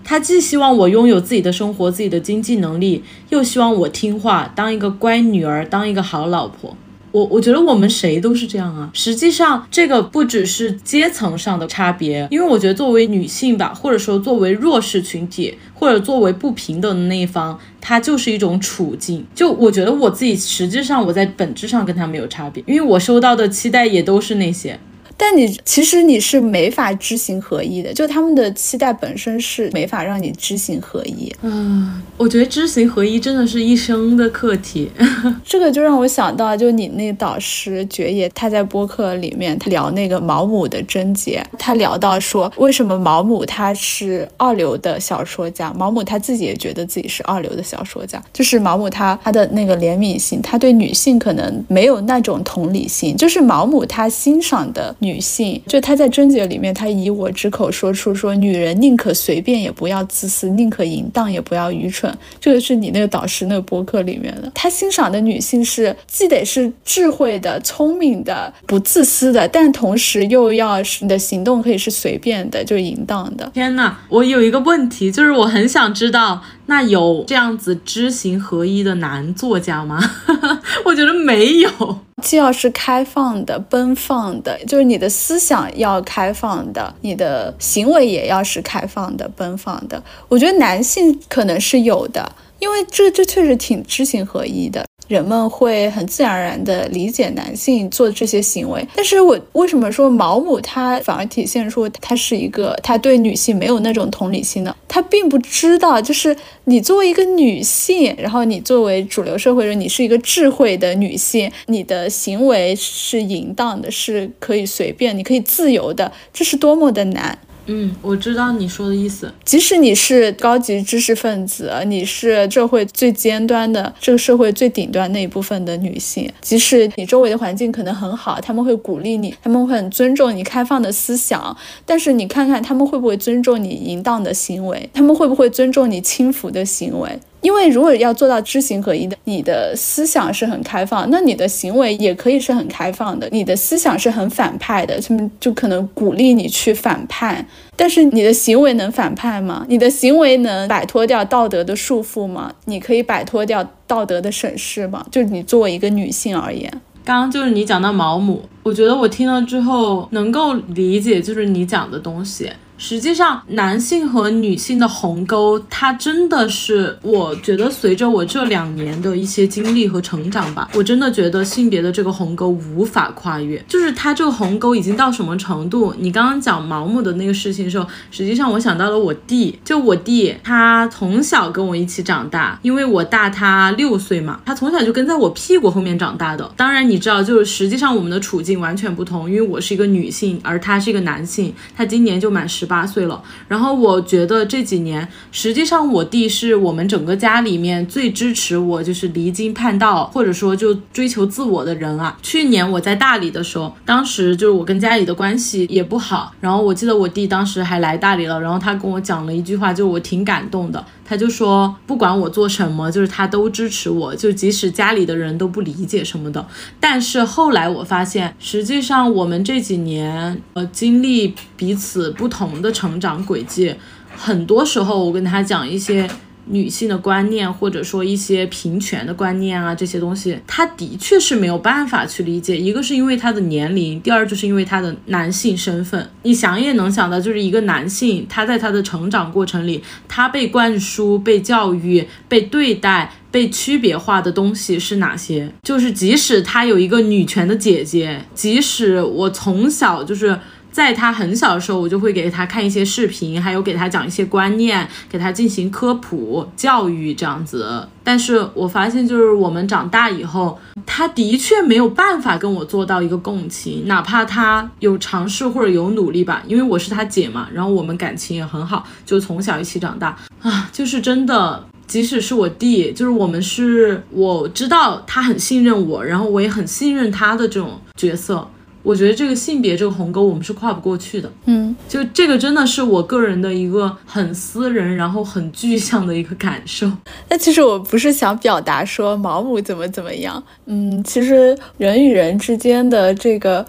[0.03, 6.75] 他既希望我拥有自己的生活、自己的经济能力，又希望我听话，当一个乖女儿，当一个好老婆。
[7.15, 8.89] 我我觉得我们谁都是这样啊。
[8.93, 19.25] 实际上，这个不只是阶层上的差别，因为我觉得作为女性吧，或者说作为弱势群体，或者作为不平等的那一方，它就是一种处境。
[19.33, 24.77] 就我觉得我自己，实际上我在本质上跟他没有差别，因为我收到的期待也都是那些。
[25.17, 31.33] 但你其实你是没法知行合一的，就他们的期待本身是没法让你知行合一。
[31.41, 34.91] 嗯，我觉得知行合一真的是一生的课题。
[35.45, 45.73] 这个就让我想到，就你那个导师爵爷，他在播客里面他聊那个毛姆的贞洁，他聊到说，为什么毛姆他是二流的小说家？
[45.73, 54.93] 毛姆他自己也觉得自己是二流的小说家，就是毛姆他他的那个怜悯心，他对女性可能没有那种同理心，就是毛姆他欣赏的。
[55.05, 62.11] 女性，就她在贞洁里面，她以我之口说出说，女人宁可随便也不要自私，宁可淫荡也不要愚蠢。
[62.39, 64.51] 这个是你那个导师那个博客里面的。
[64.55, 73.49] 他欣赏的女性是既得是智慧的、聪明的、不自私的，但同时又要是你的行动可以是随便的，就是淫荡的。
[73.53, 79.99] 天呐，我有一个问题，就是我很想知道，那有这样子知行合一的男作家吗？
[80.85, 81.99] 我觉得没有。
[82.21, 90.01] 既要是开放的、奔放的，就是你的思想要开放的，你的行为也要是开放的、奔放的。
[90.27, 94.83] 我觉得男性可能是有的，因为这这确实挺知行合一的。
[95.07, 104.75] 人们会很自然而然的理解男性做这些行为，但是我为什么说毛姆他反而体现出他是一个他对女性没有那种同理心呢？
[104.87, 106.35] 他并不知道，就是
[106.65, 117.37] 你作为一个女性，然后你作为主流社会人，你是一个智慧的女性，你的行为是淫荡的，是可以随便，你可以自由的，这是多么的难。
[117.67, 119.31] 嗯，我知道你说的意思。
[119.43, 131.55] 即使你是高级知识分子，你是社会最尖端的这个社会最顶端那一部分的女性，即使你周围的环境可能很好，他们会鼓励你，他们会很尊重你开放的思想，
[131.85, 137.19] 但是你看看他们会不会尊重你淫荡的行为，他们会不会尊重你轻浮的行为？
[137.45, 143.29] 因为如果要做到知行合一的，你的思想是很开放，那你的行为也可以是很开放的。
[143.31, 149.63] 你的思想是很反派的，他们就可能鼓励你去反叛，但是你的行为能反叛吗？
[149.69, 152.51] 你的行为能摆脱掉道德的束缚吗？
[152.65, 155.05] 你可以摆脱掉道德的审视吗？
[155.11, 156.71] 就你作为一个女性而言。
[157.03, 162.49] 刚刚就是你讲到毛姆，我觉得我听了之后能够理解，就是你讲的东西。
[162.77, 173.63] 实际上，男性和女性的鸿沟，它真的是，我觉得随着我这两年的一些经历和成长吧，我真的觉得性别的这个鸿沟无法跨越。
[173.65, 175.95] 就是它这个鸿沟已经到什么程度？
[175.97, 186.51] 你刚刚讲毛姆的那个事情的时候，实际上我想到了我弟，就我弟，他从小跟我一起长大，因为我大他六岁嘛，他从小就跟在我屁股后面长大的。
[186.57, 192.64] 当然，你知道，就是实际上我们的处境完全不同，因为我是一个女性，而他是一个男性，他今年就满十。
[192.65, 202.17] 十八岁了，然后我觉得这几年，实际上我弟是我们整个家里面最支持我，就是离经叛道，或者说就追求自我的人啊。
[202.23, 210.83] 去年我在大理的时候，当时就是我跟家里的关系也不好，然后我记得我弟当时还来大理了，然后他跟我讲了一句话，就我挺感动的。
[211.05, 216.45] 他就说，不管我做什么，就是他都支持我，就即使家里的人都不理解什么的。
[216.79, 223.75] 但是后来我发现，实际上我们这几年，呃，经历彼此不同的成长轨迹，
[224.17, 226.09] 很多时候我跟他讲一些。
[226.47, 232.57] 女性的观念，或者说一些平权的观念啊，这些东西，他的确是没有办法去理解。
[232.57, 236.09] 一个是因为他的年龄，第二就是因为他的男性身份。
[236.23, 245.51] 你想也能想到，就是一个男性，他在他的成长过程里，他被灌输、被教育、被对待、被区别化的东西是哪些？
[245.63, 250.39] 就是即使他有一个女权的姐姐，即使我从小就是。
[250.75, 257.87] 在他很小的时候，我就会给他看一些视频，还有给他讲一些观念，给他进行科普教育这样子。
[258.03, 266.43] 但是我发现，就是我们长大以后，他的确没有办法跟我做到一个共情，哪怕他有尝试或者有努力吧。
[266.45, 270.69] 因为我是他姐嘛，然后我们感情也很好，就从小一起长大啊。
[270.73, 278.45] 就是真的，即使是我弟，就是我们是我知道他很信任我，然后我也很信任他的这种角色。
[278.85, 286.89] 我觉得这个性别这个鸿沟我们是跨不过去的，嗯，就这个真的是我个人的一个很私人，然后很具象的一个感受。
[287.27, 293.65] 那其实我不是想表达说毛姆怎么怎么样，嗯，其实人与人之间的这个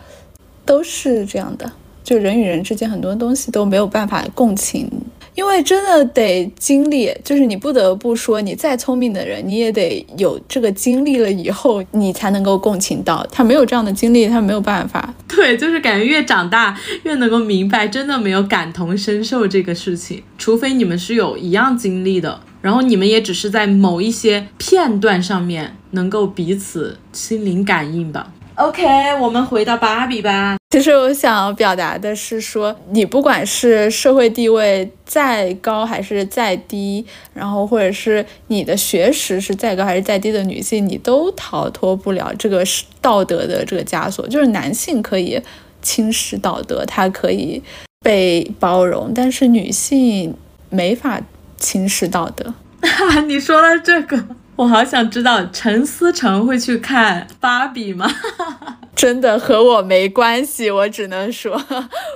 [0.67, 1.73] 都是这样的，
[2.05, 4.91] 就人与人之间很多东西都没有办法共情。
[5.37, 13.25] 因为真的得经历，就是你不得不说，你再聪明的人，你也得有这个经历了以后，你才能够共情到。
[13.31, 15.15] 他没有这样的经历，他没有办法。
[15.29, 28.33] 对，就是感觉越长大越能够明白，真的没有感同身受这个事情，除非你们是有一样经历的，然后你们也只是在某一些片段上面能够彼此心灵感应吧。
[28.57, 30.57] OK，我们回到芭比吧。
[30.71, 37.05] 其实我想表达的是说，你不管是社会地位再高还是再低，
[37.35, 42.65] 然后或者是你的学识是再高还是再低的女性，你都逃脱不了这个
[43.03, 44.27] 道德的这个枷锁。
[44.27, 45.39] 就是男性可以
[45.83, 47.63] 轻视道德，他可以
[48.01, 50.35] 被包容，但是女性
[50.71, 51.21] 没法
[51.59, 52.55] 轻视道德。
[53.29, 54.25] 你说了这个。
[54.57, 58.11] 我好想知道陈思诚会去看芭比吗？
[58.97, 61.63] 真的和我没关系，我只能说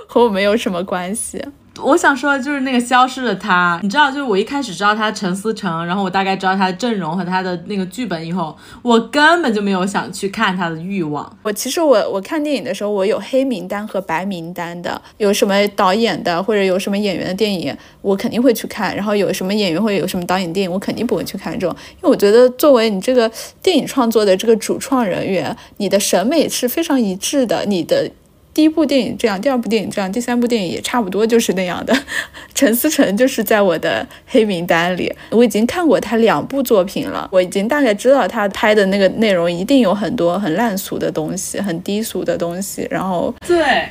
[0.08, 1.44] 和我没有什么关系。
[1.82, 11.38] 我想说的就是那个消失的他，你知道，就是我一开始知道他陈思诚，然后我大概知道他的阵容和他的那个剧本以后，我根本就没有想去看他的欲望。
[11.42, 23.30] 我其实我我看电影的时候，我有黑名单和白名单的，有什么导演的或者有什么演员的电影，我肯定会去看；然后有什么演员或者有什么导演电影，我肯定不会去看这种，因为我觉得作为你这个
[23.62, 28.10] 电影创作的这个主创人员，你的审美是非常一致的，你的。
[28.52, 31.96] 第一部电影这样，第二部电影这样，第三部电影也差不多就是那样的。
[32.54, 42.86] 陈思诚就是在我的黑名单里，我已经看过他两部作品了，我已经大概知道他拍的那个内容一定有很多很烂俗的东西，很低俗的东西。
[42.90, 43.88] 然后对。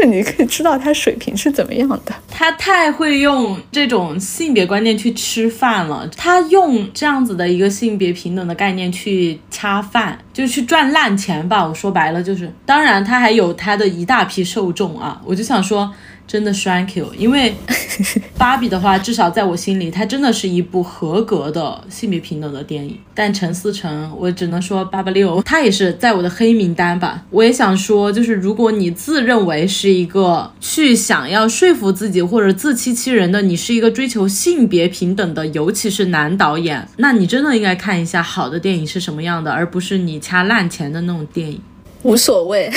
[0.08, 11.66] 你可以知道他水平是怎么样的，他太会用这种性别观念去吃饭了，他用这样子的一个性别平等的概念去掐饭，就去赚烂钱吧。
[11.66, 15.20] 我说白了就是，当然他还有他的一大批受众啊。
[15.24, 15.92] 我就想说。
[16.30, 17.52] 真的 thank you，因为
[18.38, 22.96] 芭比的话，至少在我心里，它真的是一部合格的性别平等的电影。
[23.12, 27.24] 但陈思诚，我只能说八八六，他也是在我的黑名单吧。
[27.30, 41.60] 我也想说，就是如果你自认为是一个去想要说服自己或者自欺欺人的，你是一个追求性别平等的，尤其是男导演，那你真的应该看一下好的电影是什么样的，而不是你掐烂钱的那种电影。
[42.04, 42.70] 无所谓，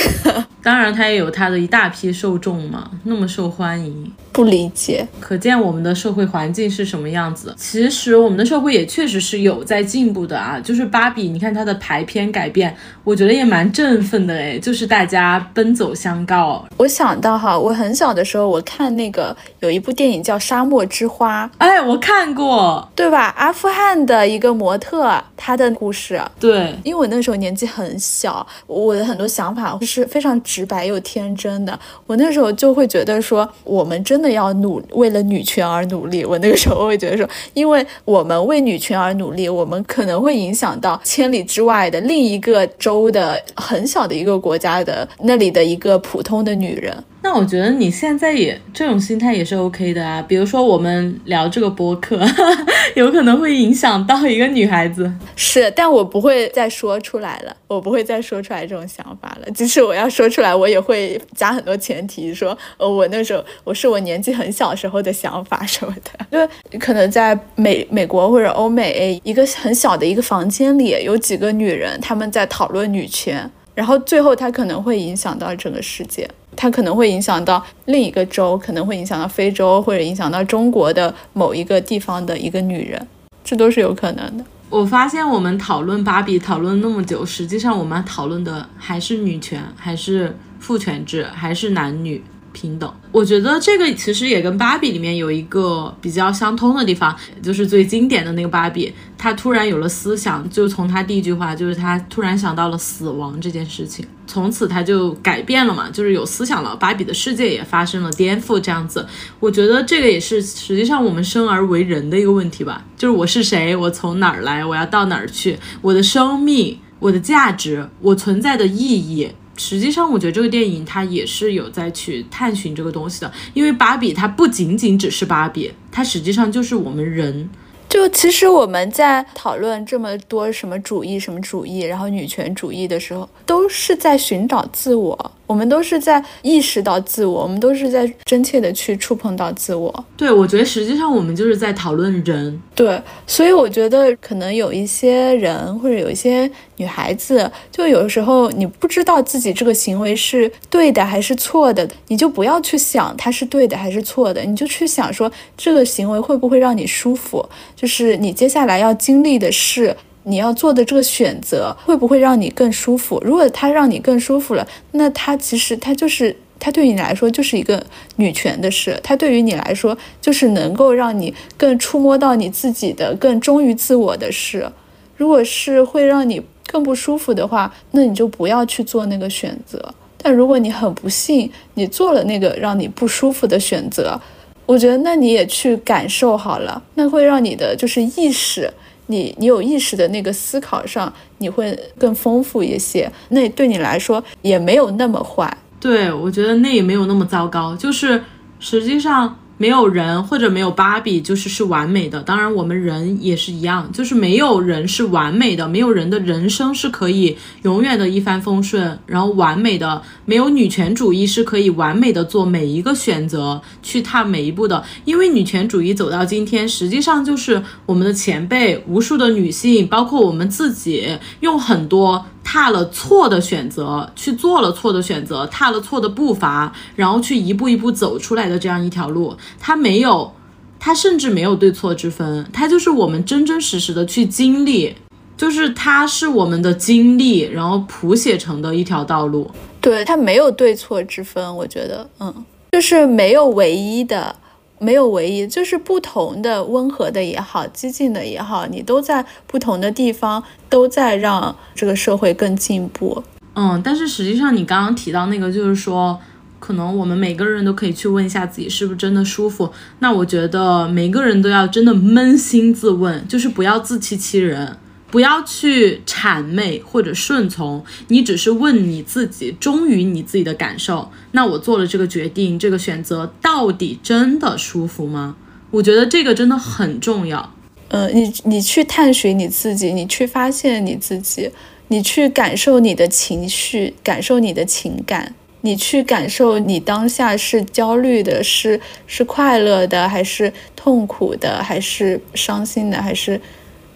[0.63, 4.11] 当然他也有他的一大批受众嘛，那么受欢迎。
[4.31, 7.53] 不理解，可见我们的社会环境是什么样子。
[7.55, 10.59] 其实我们的社会也确实是有在进步的啊。
[10.59, 14.59] 就是芭比，你看它的排片改变，我觉得也蛮振奋的诶。
[14.59, 16.65] 就是大家奔走相告。
[16.77, 23.35] 我想到哈，我很小的时候，我看那个有一部电影叫《沙漠之花》，哎，我看过，对吧？
[23.37, 26.19] 阿富汗的一个模特，她的故事。
[26.39, 31.79] 对，因为我那时候年纪很小，我的很多想法是非常直白又天真的。
[32.07, 34.23] 我那时候就会觉得说，我们真。
[34.23, 46.95] 的要努为了女权而努力，我那个时候会觉得说，因为我们为女权而努力，我们可能会影响到千里之外的另一个州的很小的一个国家的那里的一个普通的女人。
[47.25, 50.21] 那我觉得你现在也这种心态也是 OK 的啊。
[50.21, 52.19] 比如说我们聊这个播客，
[52.95, 55.09] 有可能会影响到一个女孩子。
[55.37, 59.49] 是，但我不会再说出来了，我不会再说出来这种想法了。
[59.51, 66.25] 即使我要说出来，我也会加很多前提，说呃，我那时候我是我年纪很小时候的想法什么的。
[66.29, 76.29] 因为可能在美美国或者欧美一个很小的一个房间里，有几个女人，她们在讨论女权，然后最后它可能会影响到整个世界。
[76.55, 83.07] 它可能会影响到另一个州，可能会影响到非洲，或者影响到中国的某一个地方的一个女人，
[83.43, 84.43] 这都是有可能的。
[84.69, 92.23] 我发现我们讨论芭比讨论那么久，实际上我们讨论的还是女权，还是父权制，还是男女。
[92.53, 109.05] 平等，我觉得这个其实也跟芭比里面有一个比较相通的地方，就是最经典的那个芭比，她突然有了思想，就从她第一句话，就是她突然想到了死亡这件事情，从此她就改变了嘛，就是有思想了，芭比的世界也发生了颠覆，这样子，
[109.39, 119.31] 我觉得这个也是实际上我们生而为人的一个问题吧，就是我是谁，我从哪儿来，我要到哪儿去，我的生命，我的价值，我存在的意义。
[119.55, 127.49] 实际上，我觉得这个电影它也是有在去探寻这个东西的，因为芭比它不仅仅只是芭比，它实际上就是我们人。
[127.87, 135.31] 就其实我们在讨论这么多什么主义、什么主义，然后女权主义的时候，都是在寻找自我。
[135.53, 140.05] 我们都是在意识到自我，我们都是在真切的去触碰到自我。
[140.17, 142.59] 对，我觉得实际上我们就是在讨论人。
[142.73, 159.95] 对，所以我觉得可能有一些人或者有一些女孩子，就有时候你不知道自己这个行为是对的还是错的，你就不要去想它是对的还是错的，你就去想说这个行为会不会让你舒服，就是你接下来要经历的事。
[160.23, 163.21] 你要做的这个选择会不会让你更舒服？
[163.25, 167.83] 如果它让你更舒服了，那它其实它就是它对于你来说就是一个
[168.15, 174.71] 女权的事，它对于你来说就是能够让你更触摸到你自己的、更忠于自我的事。
[175.17, 179.93] 如果是会让你更不舒服的话，那你就不要去做那个选择。
[180.17, 184.19] 但如果你很不幸，你做了那个让你不舒服的选择，
[184.65, 188.71] 我觉得那你也去感受好了，那会让你的就是意识。
[189.13, 195.55] 你你有意识的那个思考上，你会更丰富一些，那对你来说也没有那么坏。
[195.79, 198.23] 对，我觉得那也没有那么糟糕，就是
[198.59, 199.37] 实际上。
[199.57, 222.25] 没有人或者没有芭比就是是完美的，当然我们人也是一样，就是没有人是完美的，没有人的人生是可以永远的一帆风顺，然后完美的，没有女权主义是可以完美的做每一个选择，去踏每一步的，因为女权主义走到今天，实际上就是我们的前辈，无数的女性，包括我们自己，用很多。
[222.43, 230.33] 踏了错的选择，去做了错的选择，踏了错的步伐，然后去一步一步走出来的这样一条路，它没有，
[230.79, 234.95] 它甚至没有对错之分，它就是我们真真实实的去经历，
[235.37, 239.49] 就是它是我们的经历，然后谱写成的一条道路。
[239.79, 244.35] 对，它没有对错之分，我觉得，嗯，就是没有唯一的。
[244.83, 253.23] 没有唯一，就是不同的温和的也好，激进的也好，你都在不同的地方，都在让这个社会更进步。
[253.55, 256.19] 嗯，但是实际上你刚刚提到那个，就是说，
[256.59, 259.71] 可能我们每个人都可以去问一下自己是不是真的舒服。
[259.99, 264.77] 那我觉得每个人都要真的扪心自问，就是不要自欺欺人。
[265.13, 271.11] 不要去谄媚或者顺从，你只是问你自己，忠于你自己的感受。
[271.33, 275.35] 那我做了这个决定，这个选择到底真的舒服吗？
[275.69, 277.53] 我觉得这个真的很重要。
[277.89, 281.51] 呃，你你去探寻你自己，你去发现你自己，
[281.89, 285.35] 你去感受你的情绪，感受你的情感。
[285.61, 293.39] 你去感受你当下是焦虑的，是是快乐的，还是痛苦的，还是伤心的，还是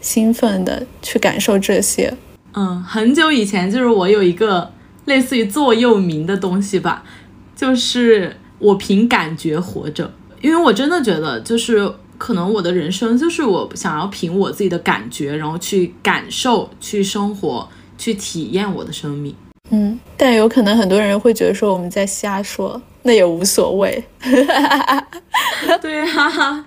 [0.02, 0.86] 兴奋的？
[1.02, 2.14] 去感受这些。
[2.54, 4.72] 嗯，很久以前就是我有一个
[5.06, 7.04] 类似于座右铭的东西吧，
[7.56, 10.12] 就是我凭感觉活着，
[10.42, 19.36] 因为我真的觉得就是可能我的人生就是我想要凭我自己的感觉，然后去感受、去生活、去体验我的生命。
[19.70, 24.04] 嗯，但有可能很多人会觉得说我们在瞎说，那也无所谓。
[25.82, 26.66] 对啊，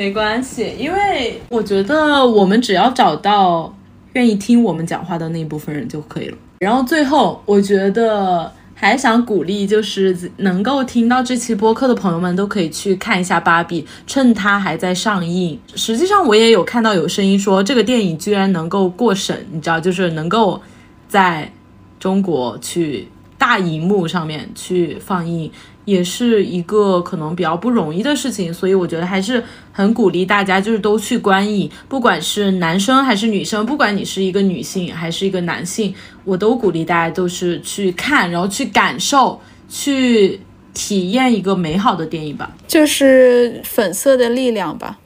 [0.00, 3.70] 没关系，因为我觉得我们只要找到
[4.14, 6.38] 愿意听我们讲话的那一部分人就可以了。
[6.60, 15.60] 然后最后，我觉得还想鼓励，就是能够听到这期播客的朋友们都可以去看一下《芭比》，趁它还在上映。
[15.74, 20.62] 实际上，我也有看到有声音说这个电影居然能够过审，你知道，就是能够
[21.08, 21.52] 在。
[21.98, 23.06] 中国去
[23.36, 25.52] 大荧幕上面去放映，
[25.90, 29.42] 也是一个可能比较不容易的事情，所以我觉得还是
[29.72, 35.92] 很鼓励大家，就是都去观影，不管是男生还是女生，不管你是一个女性还是一个男性，
[36.24, 40.40] 我都鼓励大家都是去看，然后去感受，去
[40.72, 44.96] 体验一个美好的电影吧，就是粉色的力量吧，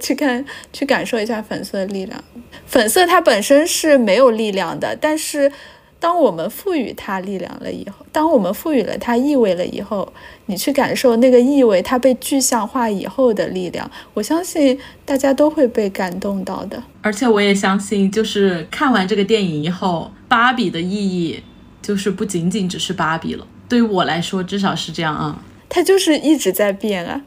[0.00, 0.42] 去看，
[0.72, 2.24] 去感受一下粉色的力量。
[2.64, 5.52] 粉色它本身是没有力量的，但是。
[5.98, 10.12] 当我们赋予它力量了以后，当我们赋予了它意味了以后，
[10.46, 16.82] 你去感受那个意味，它被具象化以后的力量，我相信大家都会被感动到的。
[17.00, 21.42] 而且我也相信，就是看完这个电影以后，芭比的意义
[21.80, 23.46] 就是不仅仅只是芭比了。
[23.68, 25.42] 对于我来说，至少是这样啊。
[25.68, 27.20] 它就是一直在变啊，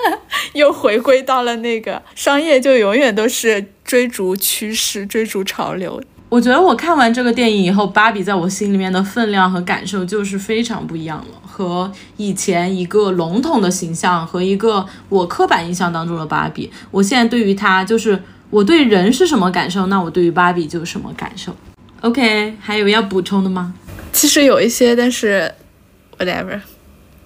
[0.54, 6.02] 又回归到了那个商业，就永远都是追逐趋势、追逐潮流。
[6.34, 18.20] 我觉得我看完这个电影以后，芭比在我心里面的分量和感受就是非常不一样了，和以前一个笼统的形象和一个我刻板印象当中的芭比，我现在对于她就是
[18.50, 21.54] 我对人是什么感受，那我对于芭比就是什么感受。
[22.00, 23.72] OK，还有要补充的吗？
[24.10, 25.48] 其实有一些，但是
[26.18, 26.60] whatever，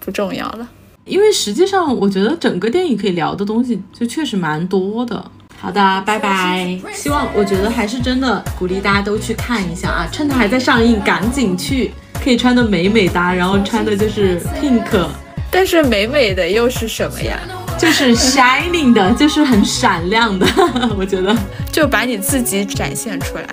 [0.01, 0.69] 不重要了。
[1.07, 5.31] 因为实际上我觉得整个电影可以聊的东西就确实蛮多的。
[5.61, 6.79] 好的，拜拜。
[6.95, 15.07] 希望，我觉得还是真的鼓励大家都去看一下啊，趁它还在上映，赶紧去，可以穿的美美哒，然后穿的就是 pink。
[15.51, 17.39] 但是美美的又是什么呀？
[17.79, 21.37] 就是 shining 的，就是很闪亮的，哈哈，我觉得
[21.73, 23.45] 就把你自己展现出来。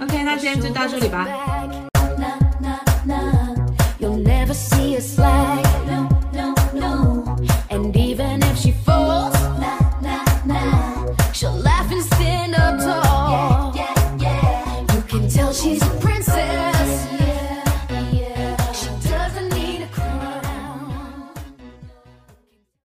[0.00, 1.26] OK，那今天就到这里吧。